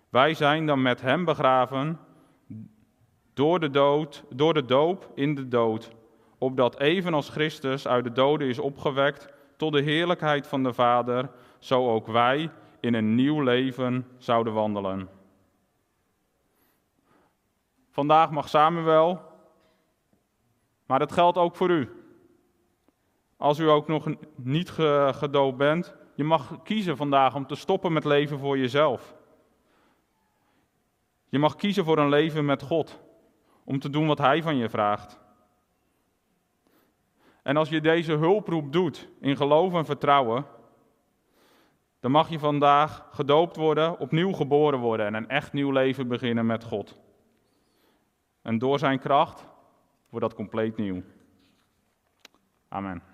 Wij 0.08 0.34
zijn 0.34 0.66
dan 0.66 0.82
met 0.82 1.00
hem 1.00 1.24
begraven 1.24 1.98
door 3.34 3.60
de, 3.60 3.70
dood, 3.70 4.24
door 4.28 4.54
de 4.54 4.64
doop 4.64 5.10
in 5.14 5.34
de 5.34 5.48
dood, 5.48 5.90
opdat 6.38 6.80
evenals 6.80 7.28
Christus 7.28 7.86
uit 7.86 8.04
de 8.04 8.12
doden 8.12 8.48
is 8.48 8.58
opgewekt 8.58 9.28
tot 9.56 9.72
de 9.72 9.82
heerlijkheid 9.82 10.46
van 10.46 10.62
de 10.62 10.72
Vader, 10.72 11.30
zo 11.58 11.90
ook 11.90 12.06
wij 12.06 12.50
in 12.80 12.94
een 12.94 13.14
nieuw 13.14 13.40
leven 13.40 14.06
zouden 14.18 14.52
wandelen. 14.52 15.08
Vandaag 17.90 18.30
mag 18.30 18.48
Samuel, 18.48 19.20
maar 20.86 20.98
dat 20.98 21.12
geldt 21.12 21.38
ook 21.38 21.56
voor 21.56 21.70
u. 21.70 21.90
als 23.36 23.58
u 23.58 23.68
ook 23.68 23.88
nog 23.88 24.08
niet 24.36 24.70
gedoopt 25.10 25.56
bent, 25.56 25.94
je 26.14 26.24
mag 26.24 26.62
kiezen 26.62 26.96
vandaag 26.96 27.34
om 27.34 27.46
te 27.46 27.54
stoppen 27.54 27.92
met 27.92 28.04
leven 28.04 28.38
voor 28.38 28.58
jezelf. 28.58 29.14
Je 31.28 31.38
mag 31.38 31.54
kiezen 31.54 31.84
voor 31.84 31.98
een 31.98 32.08
leven 32.08 32.44
met 32.44 32.62
God, 32.62 33.00
om 33.64 33.78
te 33.78 33.90
doen 33.90 34.06
wat 34.06 34.18
Hij 34.18 34.42
van 34.42 34.56
je 34.56 34.68
vraagt. 34.68 35.22
En 37.42 37.56
als 37.56 37.68
je 37.68 37.80
deze 37.80 38.12
hulproep 38.12 38.72
doet 38.72 39.08
in 39.20 39.36
geloof 39.36 39.74
en 39.74 39.84
vertrouwen, 39.84 40.46
dan 42.00 42.10
mag 42.10 42.28
je 42.28 42.38
vandaag 42.38 43.08
gedoopt 43.10 43.56
worden, 43.56 43.98
opnieuw 43.98 44.32
geboren 44.32 44.78
worden 44.78 45.06
en 45.06 45.14
een 45.14 45.28
echt 45.28 45.52
nieuw 45.52 45.70
leven 45.70 46.08
beginnen 46.08 46.46
met 46.46 46.64
God. 46.64 46.98
En 48.42 48.58
door 48.58 48.78
Zijn 48.78 48.98
kracht 48.98 49.46
wordt 50.08 50.26
dat 50.26 50.34
compleet 50.34 50.76
nieuw. 50.76 51.02
Amen. 52.68 53.13